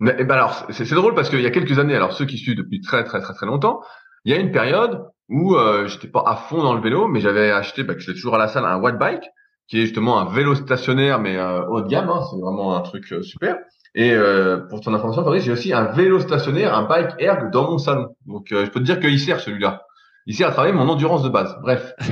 [0.00, 2.56] Eh ben alors, c'est drôle parce qu'il y a quelques années, alors ceux qui suivent
[2.56, 3.80] depuis très très très très longtemps,
[4.28, 7.20] il y a une période où euh, j'étais pas à fond dans le vélo, mais
[7.20, 9.24] j'avais acheté, bah, que j'étais toujours à la salle, un watt bike,
[9.68, 12.10] qui est justement un vélo stationnaire mais euh, haut de gamme.
[12.10, 13.56] Hein, c'est vraiment un truc euh, super.
[13.94, 17.70] Et euh, pour ton information, Fabrice, j'ai aussi un vélo stationnaire, un bike erg dans
[17.70, 18.14] mon salon.
[18.26, 19.82] Donc je peux te dire qu'il sert celui-là.
[20.26, 21.56] Il sert à travailler mon endurance de base.
[21.62, 21.94] Bref.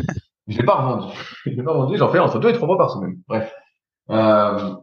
[0.49, 1.12] Je l'ai pas revendu.
[1.45, 1.97] je l'ai pas revendu.
[1.99, 3.17] J'en fais entre deux et trois fois par semaine.
[3.27, 3.53] Bref.
[4.11, 4.75] Euh,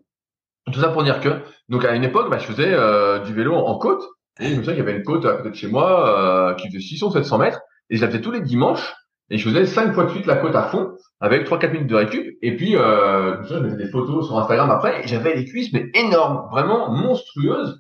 [0.72, 3.56] tout ça pour dire que, donc à une époque, bah, je faisais euh, du vélo
[3.56, 4.04] en, côte.
[4.40, 6.56] Et je me souviens qu'il y avait une côte à côté de chez moi euh,
[6.56, 7.62] qui faisait 600 700 mètres.
[7.90, 8.96] Et je la faisais tous les dimanches.
[9.30, 11.90] Et je faisais cinq fois de suite la côte à fond avec trois quatre minutes
[11.90, 12.38] de récup.
[12.42, 15.04] Et puis, euh, je mettais des photos sur Instagram après.
[15.04, 17.80] Et j'avais les cuisses mais énormes, vraiment monstrueuses.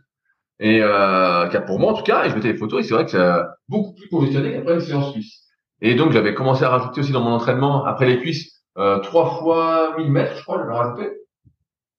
[0.60, 2.84] Et euh, pour moi en tout cas, et je mettais des photos.
[2.84, 3.34] Et c'est vrai que c'est
[3.68, 5.43] beaucoup plus congestionné qu'après une séance cuisse.
[5.82, 9.38] Et donc j'avais commencé à rajouter aussi dans mon entraînement après les cuisses euh, trois
[9.38, 11.12] fois 1000 mètres, je crois, j'avais rajouté.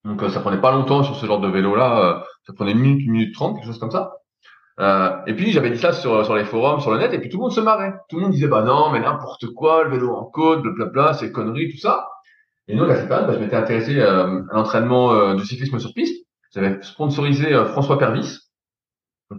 [0.05, 2.72] Donc euh, ça prenait pas longtemps sur ce genre de vélo là, euh, ça prenait
[2.72, 4.12] une minute, une minute trente, quelque chose comme ça.
[4.80, 7.28] Euh, et puis j'avais dit ça sur, sur les forums, sur le net, et puis
[7.28, 7.94] tout le monde se marrait.
[8.08, 11.12] Tout le monde disait bah non, mais n'importe quoi, le vélo en côte, le blabla,
[11.14, 12.08] c'est conneries, tout ça.
[12.66, 15.78] Et donc à cette période, bah, je m'étais intéressé euh, à l'entraînement euh, du cyclisme
[15.78, 16.26] sur piste.
[16.52, 18.38] J'avais sponsorisé François Pervis,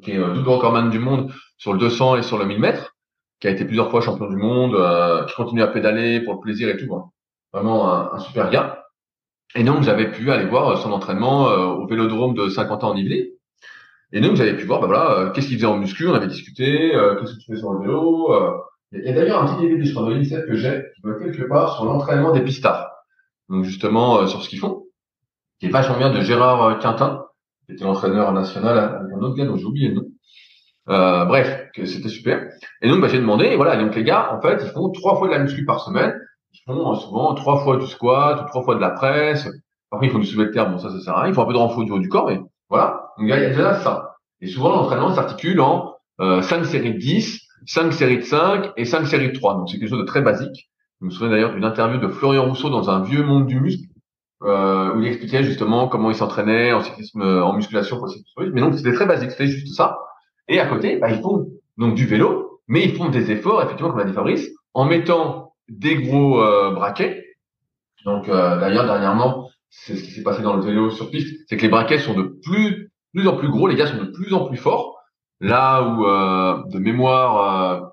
[0.02, 2.94] qui est double recordman du monde sur le 200 et sur le 1000 mètres,
[3.40, 4.76] qui a été plusieurs fois champion du monde,
[5.28, 6.94] qui continue à pédaler pour le plaisir et tout.
[7.54, 8.86] Vraiment un, super gars.
[9.56, 12.92] Et donc, j'avais pu aller voir euh, son entraînement euh, au Vélodrome de 50 ans
[12.92, 13.28] en Yvelines.
[14.12, 16.28] Et donc, j'avais pu voir, bah voilà, euh, qu'est-ce qu'il faisait en muscu, on avait
[16.28, 18.34] discuté, qu'est-ce que tu fais sur le vélo.
[18.92, 20.16] Il y a d'ailleurs un petit DVD sur le
[20.48, 22.92] que j'ai, qui doit quelque part sur l'entraînement des pistards.
[23.50, 24.84] Donc, justement, sur ce qu'ils font,
[25.60, 27.26] qui est vachement bien de Gérard Quintin,
[27.66, 30.06] qui était l'entraîneur national avec un autre gars dont j'ai oublié le nom.
[30.90, 32.48] Euh, bref, que c'était super.
[32.82, 35.18] Et donc, bah, j'ai demandé, et voilà, donc les gars, en fait, ils font trois
[35.18, 36.14] fois de la muscu par semaine,
[36.54, 39.48] ils font euh, souvent trois fois du squat trois fois de la presse.
[39.92, 41.32] Après, ils font du soulevé de terre, bon ça, ça sert à rien.
[41.32, 42.40] Ils font un peu de renfort du haut du corps, mais
[42.70, 43.12] voilà.
[43.18, 44.16] Donc, il y a déjà ça.
[44.42, 48.86] Et souvent, l'entraînement s'articule en euh, 5 séries de 10, 5 séries de 5 et
[48.86, 49.56] 5 séries de 3.
[49.56, 50.70] Donc, c'est quelque chose de très basique.
[51.02, 53.90] Je me souviens d'ailleurs d'une interview de Florian Rousseau dans un vieux monde du muscle,
[54.44, 58.52] euh, où il expliquait justement comment il s'entraînait en cyclisme, en musculation pour le cyclisme.
[58.54, 60.00] Mais donc, c'était très basique, c'était juste ça.
[60.48, 61.48] Et à côté, bah, ils font
[61.78, 65.54] donc du vélo, mais ils font des efforts, effectivement, comme l'a dit Fabrice, en mettant
[65.70, 67.24] des gros euh, braquets.
[68.06, 69.50] Donc euh, d'ailleurs dernièrement,
[69.84, 72.14] c'est ce qui s'est passé dans le vélo sur piste, c'est que les braquets sont
[72.14, 74.98] de plus, plus en plus gros, les gars sont de plus en plus forts.
[75.42, 77.92] Là où euh, de mémoire,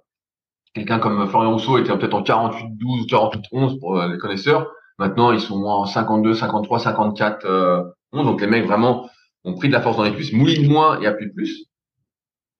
[0.74, 4.70] quelqu'un comme Florian Rousseau était peut-être en 48-12 ou 48-11 pour les connaisseurs.
[4.98, 8.26] Maintenant, ils sont en 52, 53, 54, 11.
[8.26, 9.10] Donc les mecs vraiment
[9.44, 11.66] ont pris de la force dans les cuisses, moulinent moins et appuient plus.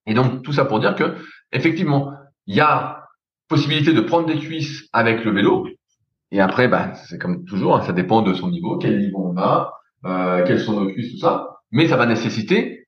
[0.07, 1.15] Et donc tout ça pour dire que
[1.53, 2.13] effectivement,
[2.47, 3.03] il y a
[3.49, 5.69] possibilité de prendre des cuisses avec le vélo.
[6.33, 9.37] Et après, bah, c'est comme toujours, hein, ça dépend de son niveau, quel niveau on
[9.37, 9.75] a,
[10.07, 11.59] euh, quelles sont nos cuisses, tout ça.
[11.71, 12.87] Mais ça va nécessiter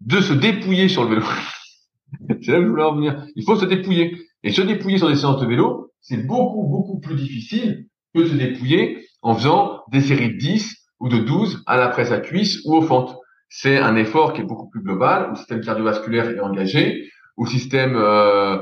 [0.00, 1.22] de se dépouiller sur le vélo.
[2.42, 3.24] c'est là que je voulais en venir.
[3.36, 4.18] Il faut se dépouiller.
[4.42, 8.34] Et se dépouiller sur des séances de vélo, c'est beaucoup, beaucoup plus difficile que se
[8.34, 12.60] dépouiller en faisant des séries de 10 ou de 12 à la presse à cuisse
[12.66, 13.16] ou aux fentes.
[13.48, 17.44] C'est un effort qui est beaucoup plus global, où le système cardiovasculaire est engagé, où
[17.44, 18.58] le système euh,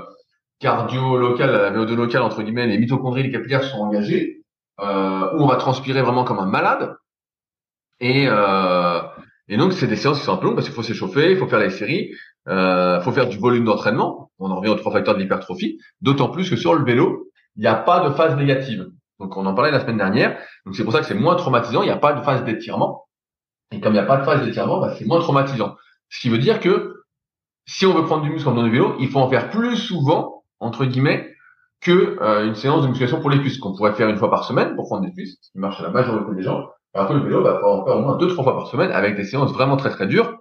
[0.62, 4.44] cardio local, la VO2 locale, entre guillemets, les mitochondries, les capillaires sont engagés,
[4.80, 6.96] euh, où on va transpirer vraiment comme un malade.
[8.00, 9.00] Et, euh,
[9.48, 11.36] et donc, c'est des séances qui sont un peu longues parce qu'il faut s'échauffer, il
[11.36, 12.12] faut faire les séries,
[12.48, 14.30] euh, il faut faire du volume d'entraînement.
[14.38, 15.78] On en revient aux trois facteurs de l'hypertrophie.
[16.00, 18.86] D'autant plus que sur le vélo, il n'y a pas de phase négative.
[19.18, 20.38] Donc, on en parlait la semaine dernière.
[20.64, 21.82] Donc, c'est pour ça que c'est moins traumatisant.
[21.82, 23.04] Il n'y a pas de phase d'étirement.
[23.72, 25.76] Et comme il n'y a pas de phase d'étirement, bah, c'est moins traumatisant.
[26.08, 27.02] Ce qui veut dire que
[27.66, 29.76] si on veut prendre du muscle en faisant du vélo, il faut en faire plus
[29.76, 31.34] souvent entre guillemets,
[31.80, 34.44] que euh, une séance de musculation pour les cuisses qu'on pourrait faire une fois par
[34.44, 36.70] semaine pour prendre des cuisses, ce qui marche à la majorité des gens.
[36.94, 39.16] Alors que le vélo, va en faire au moins deux trois fois par semaine avec
[39.16, 40.38] des séances vraiment très très dures,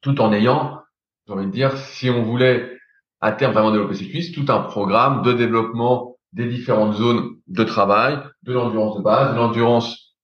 [0.00, 0.80] tout en ayant,
[1.26, 2.78] j'ai envie de dire, si on voulait
[3.20, 7.64] à terme vraiment développer ses cuisses, tout un programme de développement des différentes zones de
[7.64, 10.16] travail, de l'endurance de base, de l'endurance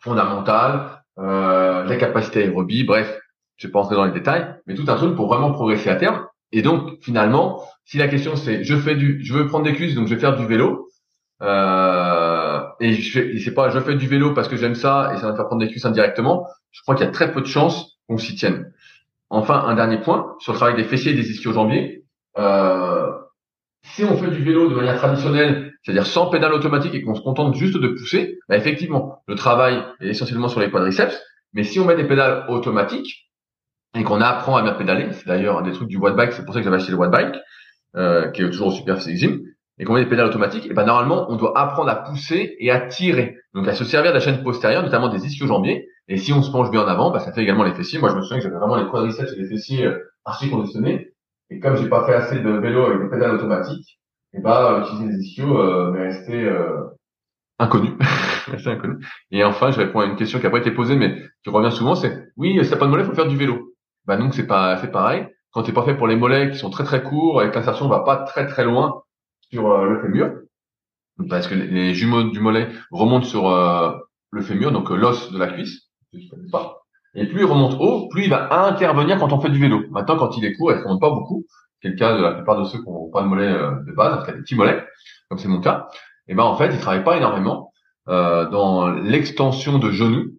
[0.00, 3.18] fondamentale, euh, la capacité aérobie, bref,
[3.56, 5.96] je vais pas entrer dans les détails, mais tout un truc pour vraiment progresser à
[5.96, 6.26] terme.
[6.52, 9.94] Et donc finalement, si la question c'est je fais du, je veux prendre des cuisses,
[9.94, 10.88] donc je vais faire du vélo,
[11.42, 15.26] euh, et je c'est pas je fais du vélo parce que j'aime ça et ça
[15.26, 16.46] va me faire prendre des cuisses indirectement.
[16.72, 18.72] Je crois qu'il y a très peu de chances qu'on s'y tienne.
[19.30, 22.04] Enfin, un dernier point sur le travail des fessiers et des ischio-jambiers.
[22.38, 23.12] Euh,
[23.82, 27.22] si on fait du vélo de manière traditionnelle, c'est-à-dire sans pédale automatique et qu'on se
[27.22, 31.18] contente juste de pousser, bah effectivement, le travail est essentiellement sur les quadriceps.
[31.52, 33.29] Mais si on met des pédales automatiques
[33.94, 36.44] et qu'on apprend à bien pédaler, c'est d'ailleurs un des trucs du watt bike, c'est
[36.44, 37.36] pour ça que j'avais acheté le watt bike,
[37.96, 39.40] euh, qui est toujours super gym,
[39.78, 42.70] et qu'on met des pédales automatiques, et ben normalement on doit apprendre à pousser et
[42.70, 45.88] à tirer, donc à se servir de la chaîne postérieure, notamment des ischio-jambiers.
[46.08, 47.98] Et si on se penche bien en avant, bah, ça fait également les fessiers.
[47.98, 51.12] Moi je me souviens que j'avais vraiment les quadriceps et les fessiers euh, archi conditionnés,
[51.50, 53.98] et comme j'ai pas fait assez de vélo avec des pédales automatiques,
[54.34, 56.84] et bah utiliser les ischios euh, m'est resté euh,
[57.58, 57.90] inconnu.
[58.66, 58.98] inconnu.
[59.30, 61.74] Et enfin, je réponds à une question qui a pas été posée, mais qui revient
[61.74, 63.69] souvent, c'est oui, ça pas de mollet, faut faire du vélo.
[64.10, 66.68] Bah donc c'est pas, c'est pareil quand c'est pas fait pour les mollets qui sont
[66.68, 69.04] très très courts, avec l'insertion va pas très très loin
[69.52, 70.32] sur euh, le fémur.
[71.28, 73.92] parce que les jumeaux du mollet remontent sur euh,
[74.32, 75.90] le fémur, donc euh, l'os de la cuisse.
[77.14, 79.84] Et plus il remonte haut, plus il va intervenir quand on fait du vélo.
[79.92, 81.46] Maintenant, quand il est court, il ne remonte pas beaucoup.
[81.80, 84.18] C'est le cas de la plupart de ceux qui n'ont pas de mollet de base,
[84.18, 84.84] en fait des petits mollets,
[85.28, 85.86] comme c'est mon cas.
[86.26, 87.72] Et ben en fait, il travaille pas énormément
[88.08, 90.32] euh, dans l'extension de genoux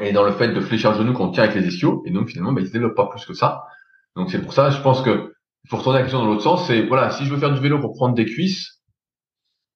[0.00, 2.02] et dans le fait de fléchir le genou qu'on tient avec les ischios.
[2.06, 3.64] Et donc finalement, ben, il se développe pas plus que ça.
[4.14, 5.32] Donc c'est pour ça, je pense que
[5.64, 6.66] il faut retourner la question dans l'autre sens.
[6.66, 8.80] C'est voilà, si je veux faire du vélo pour prendre des cuisses,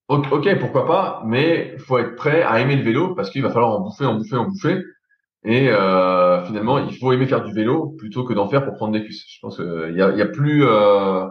[0.08, 3.72] ok, pourquoi pas, mais faut être prêt à aimer le vélo parce qu'il va falloir
[3.72, 4.82] en bouffer, en bouffer, en bouffer.
[5.44, 8.92] Et euh, finalement, il faut aimer faire du vélo plutôt que d'en faire pour prendre
[8.92, 9.24] des cuisses.
[9.26, 11.26] Je pense qu'il y a, y a plus, euh,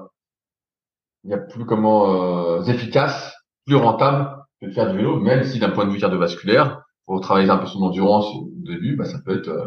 [1.23, 3.35] il y a plus comment euh, efficace,
[3.65, 7.21] plus rentable que de faire du vélo, même si d'un point de vue cardiovasculaire, pour
[7.21, 9.65] travailler un peu son endurance au début, bah, ça peut être euh,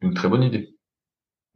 [0.00, 0.76] une très bonne idée.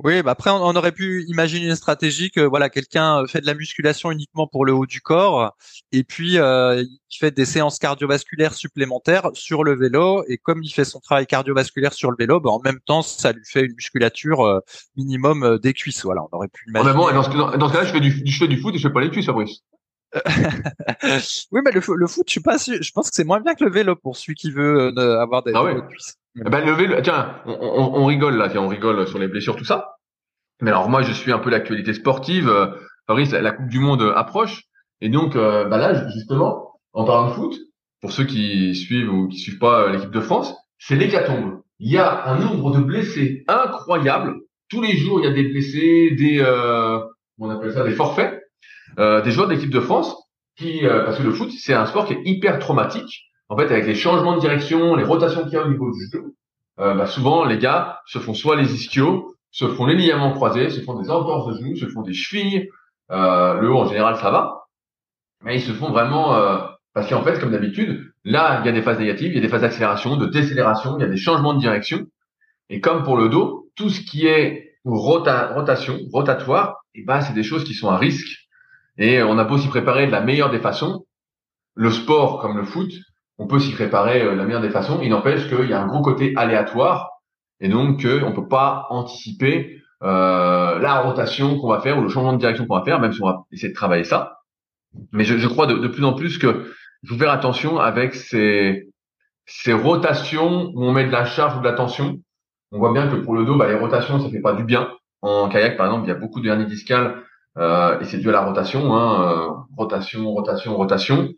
[0.02, 3.52] Oui, bah après on, aurait pu imaginer une stratégie que voilà quelqu'un fait de la
[3.52, 5.54] musculation uniquement pour le haut du corps
[5.92, 10.70] et puis euh, il fait des séances cardiovasculaires supplémentaires sur le vélo et comme il
[10.70, 13.74] fait son travail cardiovasculaire sur le vélo, bah, en même temps ça lui fait une
[13.74, 14.60] musculature euh,
[14.96, 16.02] minimum euh, des cuisses.
[16.02, 16.94] Voilà, on aurait pu imaginer.
[16.94, 18.88] bon, dans ce, dans ce cas-là, je fais du, je fais du foot et je
[18.88, 19.62] fais pas les cuisses, Fabrice.
[21.52, 23.64] Oui, mais le, le, foot, je suis pas Je pense que c'est moins bien que
[23.64, 25.64] le vélo pour celui qui veut avoir des, ah.
[26.36, 29.28] Eh ben, le vélo, tiens, on, on, on, rigole là, tiens, on rigole sur les
[29.28, 29.96] blessures, tout ça.
[30.60, 32.48] Mais alors moi, je suis un peu l'actualité sportive.
[32.48, 32.66] Euh,
[33.06, 34.62] Fabrice, la Coupe du Monde approche,
[35.00, 37.58] et donc euh, bah là, justement, en parlant de foot,
[38.00, 41.60] pour ceux qui suivent ou qui suivent pas euh, l'équipe de France, c'est l'hécatombe.
[41.78, 44.36] Il y a un nombre de blessés incroyable.
[44.68, 47.00] Tous les jours, il y a des blessés, des euh,
[47.38, 48.39] on appelle ça des forfaits,
[48.98, 50.16] euh, des joueurs d'équipe de France
[50.56, 53.84] qui, parce que le foot, c'est un sport qui est hyper traumatique en fait, avec
[53.84, 56.34] les changements de direction, les rotations qu'il y a au niveau du jeu,
[56.78, 60.70] euh, bah, souvent les gars se font soit les ischios, se font les ligaments croisés,
[60.70, 62.70] se font des entorses de genoux, se font des chevilles.
[63.10, 64.66] Euh, le haut en général ça va,
[65.42, 66.58] mais ils se font vraiment euh,
[66.94, 69.42] parce qu'en fait, comme d'habitude, là il y a des phases négatives, il y a
[69.42, 72.06] des phases d'accélération, de décélération, il y a des changements de direction.
[72.68, 77.34] Et comme pour le dos, tout ce qui est rotation, rotatoire, et eh ben c'est
[77.34, 78.48] des choses qui sont à risque.
[79.00, 81.06] Et on a beau s'y préparer de la meilleure des façons,
[81.74, 82.92] le sport comme le foot,
[83.38, 85.00] on peut s'y préparer euh, la meilleure des façons.
[85.02, 87.10] Il n'empêche qu'il y a un gros côté aléatoire
[87.60, 92.34] et donc ne peut pas anticiper euh, la rotation qu'on va faire ou le changement
[92.34, 94.40] de direction qu'on va faire, même si on va essayer de travailler ça.
[95.12, 96.70] Mais je, crois de, plus en plus que
[97.02, 98.90] il faut faire attention avec ces,
[99.46, 102.18] ces rotations où on met de la charge ou de la tension.
[102.72, 104.90] On voit bien que pour le dos, bah, les rotations, ça fait pas du bien.
[105.22, 107.20] En kayak, par exemple, il y a beaucoup de hernie discale euh,
[107.58, 108.94] et c'est dû à la rotation.
[108.94, 111.28] Hein, rotation, rotation, rotation.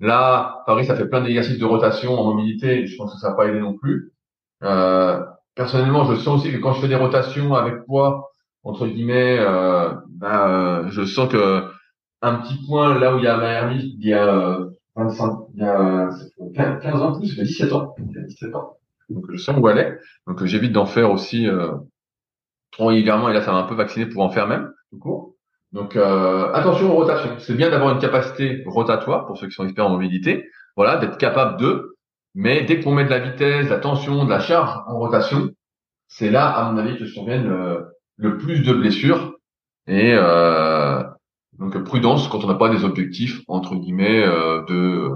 [0.00, 2.86] Là, Paris, ça fait plein d'exercices de rotation en mobilité.
[2.86, 4.12] Je pense que ça n'a pas aidé non plus.
[4.62, 5.22] Euh,
[5.54, 8.30] personnellement, je sens aussi que quand je fais des rotations avec poids,
[8.62, 11.64] entre guillemets, euh, ben, euh, je sens que
[12.22, 14.58] un petit point là où il y a ma hernie, il y a
[14.96, 16.10] 25, il y a
[16.54, 18.76] 15 ans plus, 17 ans, 17 ans.
[19.08, 19.98] Donc je sens où elle est.
[20.26, 21.72] Donc j'évite d'en faire aussi euh,
[22.72, 23.28] trop régulièrement.
[23.30, 25.35] Et là, ça m'a un peu vacciné pour en faire même, tout court.
[25.72, 27.36] Donc euh, attention aux rotations.
[27.38, 30.48] C'est bien d'avoir une capacité rotatoire pour ceux qui sont experts en mobilité.
[30.76, 31.96] Voilà, d'être capable de.
[32.34, 35.50] Mais dès qu'on met de la vitesse, de la tension, de la charge en rotation,
[36.08, 37.86] c'est là, à mon avis, que surviennent le,
[38.16, 39.34] le plus de blessures.
[39.86, 41.02] Et euh,
[41.58, 45.10] donc prudence quand on n'a pas des objectifs entre guillemets euh, de,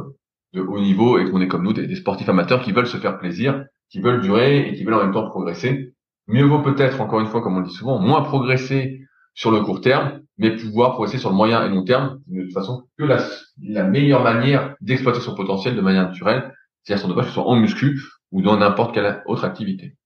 [0.54, 2.96] de haut niveau et qu'on est comme nous des, des, sportifs amateurs qui veulent se
[2.96, 5.92] faire plaisir, qui veulent durer et qui veulent en même temps progresser.
[6.28, 9.00] Mieux vaut peut-être, encore une fois, comme on le dit souvent, moins progresser
[9.34, 12.54] sur le court terme, mais pouvoir progresser sur le moyen et long terme, de toute
[12.54, 13.22] façon, que la,
[13.62, 17.46] la meilleure manière d'exploiter son potentiel de manière naturelle, c'est-à-dire son dopage, que ce soit
[17.46, 18.00] en muscu
[18.32, 19.96] ou dans n'importe quelle autre activité.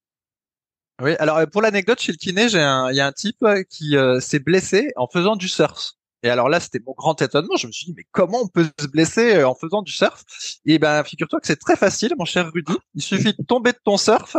[1.01, 3.97] Oui, alors pour l'anecdote chez le kiné, j'ai un, il y a un type qui
[3.97, 5.93] euh, s'est blessé en faisant du surf.
[6.24, 7.55] Et alors là, c'était mon grand étonnement.
[7.57, 10.24] Je me suis dit, mais comment on peut se blesser euh, en faisant du surf?
[10.64, 12.72] Et ben, figure-toi que c'est très facile, mon cher Rudy.
[12.95, 14.35] Il suffit de tomber de ton surf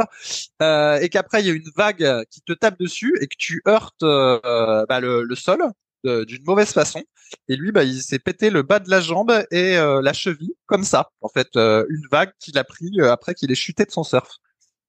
[0.63, 3.61] euh, et qu'après il y a une vague qui te tape dessus et que tu
[3.67, 5.61] heurtes euh, bah, le, le, sol
[6.03, 7.01] d'une mauvaise façon.
[7.47, 10.53] Et lui, bah, il s'est pété le bas de la jambe et euh, la cheville
[10.67, 11.09] comme ça.
[11.21, 14.29] En fait, euh, une vague qu'il a pris après qu'il ait chuté de son surf.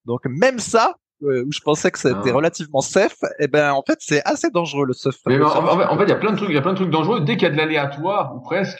[0.04, 2.34] Donc même ça, euh, où je pensais que c'était ah.
[2.34, 5.16] relativement safe, et eh ben en fait c'est assez dangereux le surf.
[5.26, 6.90] Mais en, fait, il y a plein de trucs, il y a plein de trucs
[6.90, 8.78] dangereux dès qu'il y a de l'aléatoire ou presque.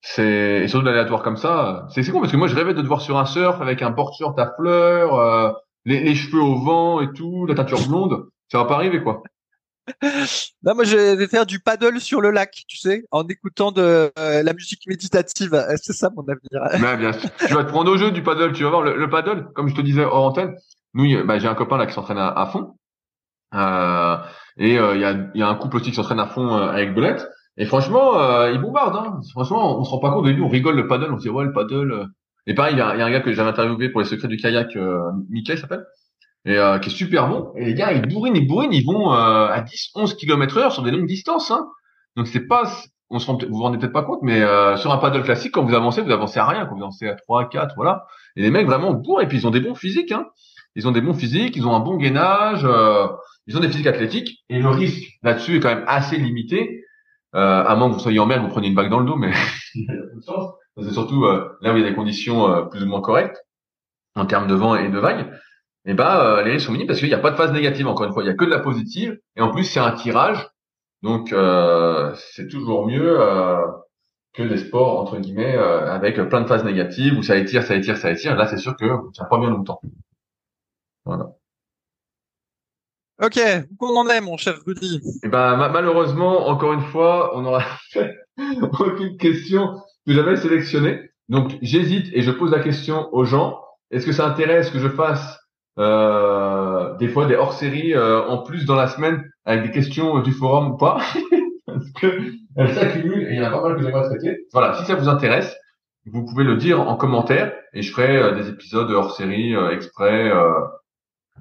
[0.00, 1.86] C'est surtout de l'aléatoire comme ça.
[1.90, 3.92] C'est con parce que moi je rêvais de te voir sur un surf avec un
[3.92, 5.52] porte-short à fleurs, euh,
[5.84, 8.26] les, les, cheveux au vent et tout, la teinture blonde.
[8.50, 9.22] Ça va pas arriver quoi.
[10.62, 14.12] non, moi je vais faire du paddle sur le lac, tu sais, en écoutant de
[14.18, 15.64] euh, la musique méditative.
[15.82, 16.80] C'est ça mon avenir.
[16.80, 17.28] Mais bien sûr.
[17.46, 18.52] tu vas te prendre au jeu du paddle.
[18.52, 20.54] Tu vas voir le, le paddle, comme je te disais hors antenne.
[20.94, 22.76] Nous, bah, j'ai un copain là qui s'entraîne à, fond.
[23.54, 24.16] Euh,
[24.56, 26.68] et euh, il y, a, y, a, un couple aussi qui s'entraîne à fond euh,
[26.70, 27.26] avec Belette.
[27.56, 28.96] Et franchement, euh, ils bombardent.
[28.96, 29.20] Hein.
[29.32, 30.24] Franchement, on se rend pas compte.
[30.24, 31.12] Au début, on rigole le paddle.
[31.12, 31.92] On se dit ouais, le paddle.
[31.92, 32.04] euh.
[32.46, 34.28] Et pareil, il y, a, y a un gars que j'avais interviewé pour les secrets
[34.28, 34.98] du kayak, euh,
[35.30, 35.84] Mickey s'appelle,
[36.44, 37.52] et euh, qui est super bon.
[37.56, 40.72] Et les gars, ils bourrinent, ils bourrinent, ils vont euh, à 10, 11 km heure
[40.72, 41.50] sur des longues distances.
[41.50, 41.66] Hein.
[42.16, 42.70] Donc c'est pas,
[43.10, 45.52] on se rend, vous vous rendez peut-être pas compte, mais euh, sur un paddle classique,
[45.52, 46.66] quand vous avancez, vous avancez à rien.
[46.66, 48.04] Quand vous avancez à 3, 4, voilà.
[48.36, 50.12] Et les mecs vraiment bourrent et puis ils ont des bons physiques.
[50.12, 50.26] Hein.
[50.74, 53.06] Ils ont des bons physiques, ils ont un bon gainage, euh,
[53.46, 54.44] ils ont des physiques athlétiques.
[54.48, 56.84] Et le risque là-dessus est quand même assez limité.
[57.34, 59.16] Euh, à moins que vous soyez en mer, vous preniez une bague dans le dos,
[59.16, 59.32] mais.
[60.78, 63.38] C'est surtout euh, là où il y a des conditions plus ou moins correctes
[64.14, 65.30] en termes de vent et de vagues.
[65.84, 67.88] Et ben euh, les risques sont minimes parce qu'il n'y a pas de phase négative.
[67.88, 69.18] Encore une fois, il y a que de la positive.
[69.36, 70.48] Et en plus, c'est un tirage,
[71.02, 73.56] donc euh, c'est toujours mieux euh,
[74.32, 77.74] que des sports entre guillemets euh, avec plein de phases négatives où ça étire, ça
[77.74, 78.36] étire, ça étire.
[78.36, 79.80] Là, c'est sûr que ça prend bien longtemps.
[81.04, 81.32] Voilà.
[83.22, 83.38] Ok,
[83.70, 87.42] où qu'on en est, mon cher Rudy Et ben ma- malheureusement, encore une fois, on
[87.42, 88.14] n'aura fait
[88.78, 91.10] aucune question que j'avais sélectionnée.
[91.28, 93.60] Donc j'hésite et je pose la question aux gens.
[93.90, 95.38] Est-ce que ça intéresse que je fasse
[95.78, 100.22] euh, des fois des hors-séries euh, en plus dans la semaine avec des questions euh,
[100.22, 101.00] du forum ou pas
[101.66, 104.46] Parce que elles s'accumulent et il y en a pas mal que j'aimerais traiter.
[104.52, 105.56] Voilà, si ça vous intéresse,
[106.04, 110.30] vous pouvez le dire en commentaire et je ferai euh, des épisodes hors-série euh, exprès.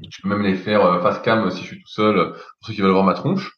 [0.10, 2.82] je peux même les faire face cam si je suis tout seul pour ceux qui
[2.82, 3.52] veulent voir ma tronche.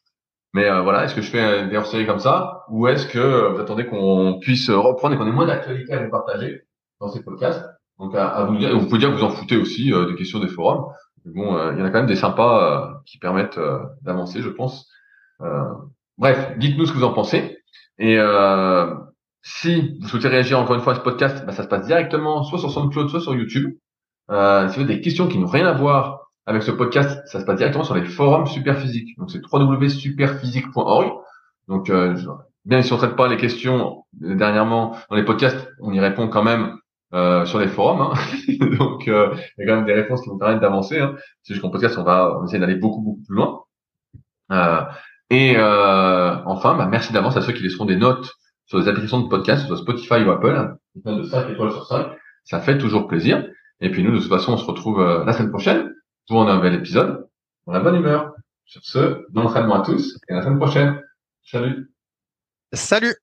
[0.54, 3.60] Mais euh, voilà, est-ce que je fais des hors-séries comme ça ou est-ce que vous
[3.60, 6.62] attendez qu'on puisse reprendre et qu'on ait moins d'actualité à vous partager
[7.00, 7.64] dans ces podcasts?
[7.98, 10.40] Donc à, vous dire, vous pouvez dire que vous en foutez aussi euh, des questions
[10.40, 10.86] des forums.
[11.24, 13.78] Mais bon, euh, il y en a quand même des sympas euh, qui permettent euh,
[14.02, 14.88] d'avancer, je pense.
[16.16, 17.58] Bref, dites-nous ce que vous en pensez.
[17.98, 18.18] Et
[19.42, 22.44] si vous souhaitez réagir encore une fois à ce podcast, bah, ça se passe directement
[22.44, 23.76] soit sur SoundCloud, soit sur YouTube.
[24.30, 27.40] Euh, si vous avez des questions qui n'ont rien à voir avec ce podcast, ça
[27.40, 29.18] se passe directement sur les forums Superphysique.
[29.18, 31.12] Donc c'est www.superphysique.org.
[31.68, 32.16] Donc euh,
[32.64, 36.42] bien si on traite pas les questions dernièrement dans les podcasts, on y répond quand
[36.42, 36.78] même
[37.14, 38.00] euh, sur les forums.
[38.00, 38.12] hein.
[38.78, 40.98] Donc euh, il y a quand même des réponses qui vous permettent d'avancer.
[41.00, 41.14] Hein.
[41.42, 43.60] C'est juste qu'en podcast, on va, on essayer d'aller beaucoup beaucoup plus loin.
[44.52, 44.82] Euh,
[45.30, 48.32] et euh, enfin, bah, merci d'avance à ceux qui laisseront des notes
[48.66, 50.76] sur les applications de podcast, sur Spotify ou Apple, hein.
[51.04, 52.06] De 5 étoiles sur 5.
[52.44, 53.46] Ça fait toujours plaisir.
[53.80, 55.92] Et puis nous, de toute façon, on se retrouve euh, la semaine prochaine
[56.28, 57.26] pour un nouvel épisode
[57.66, 58.32] dans la bonne humeur.
[58.66, 61.00] Sur ce, bon entraînement à tous et à la semaine prochaine.
[61.42, 61.90] Salut
[62.72, 63.14] Salut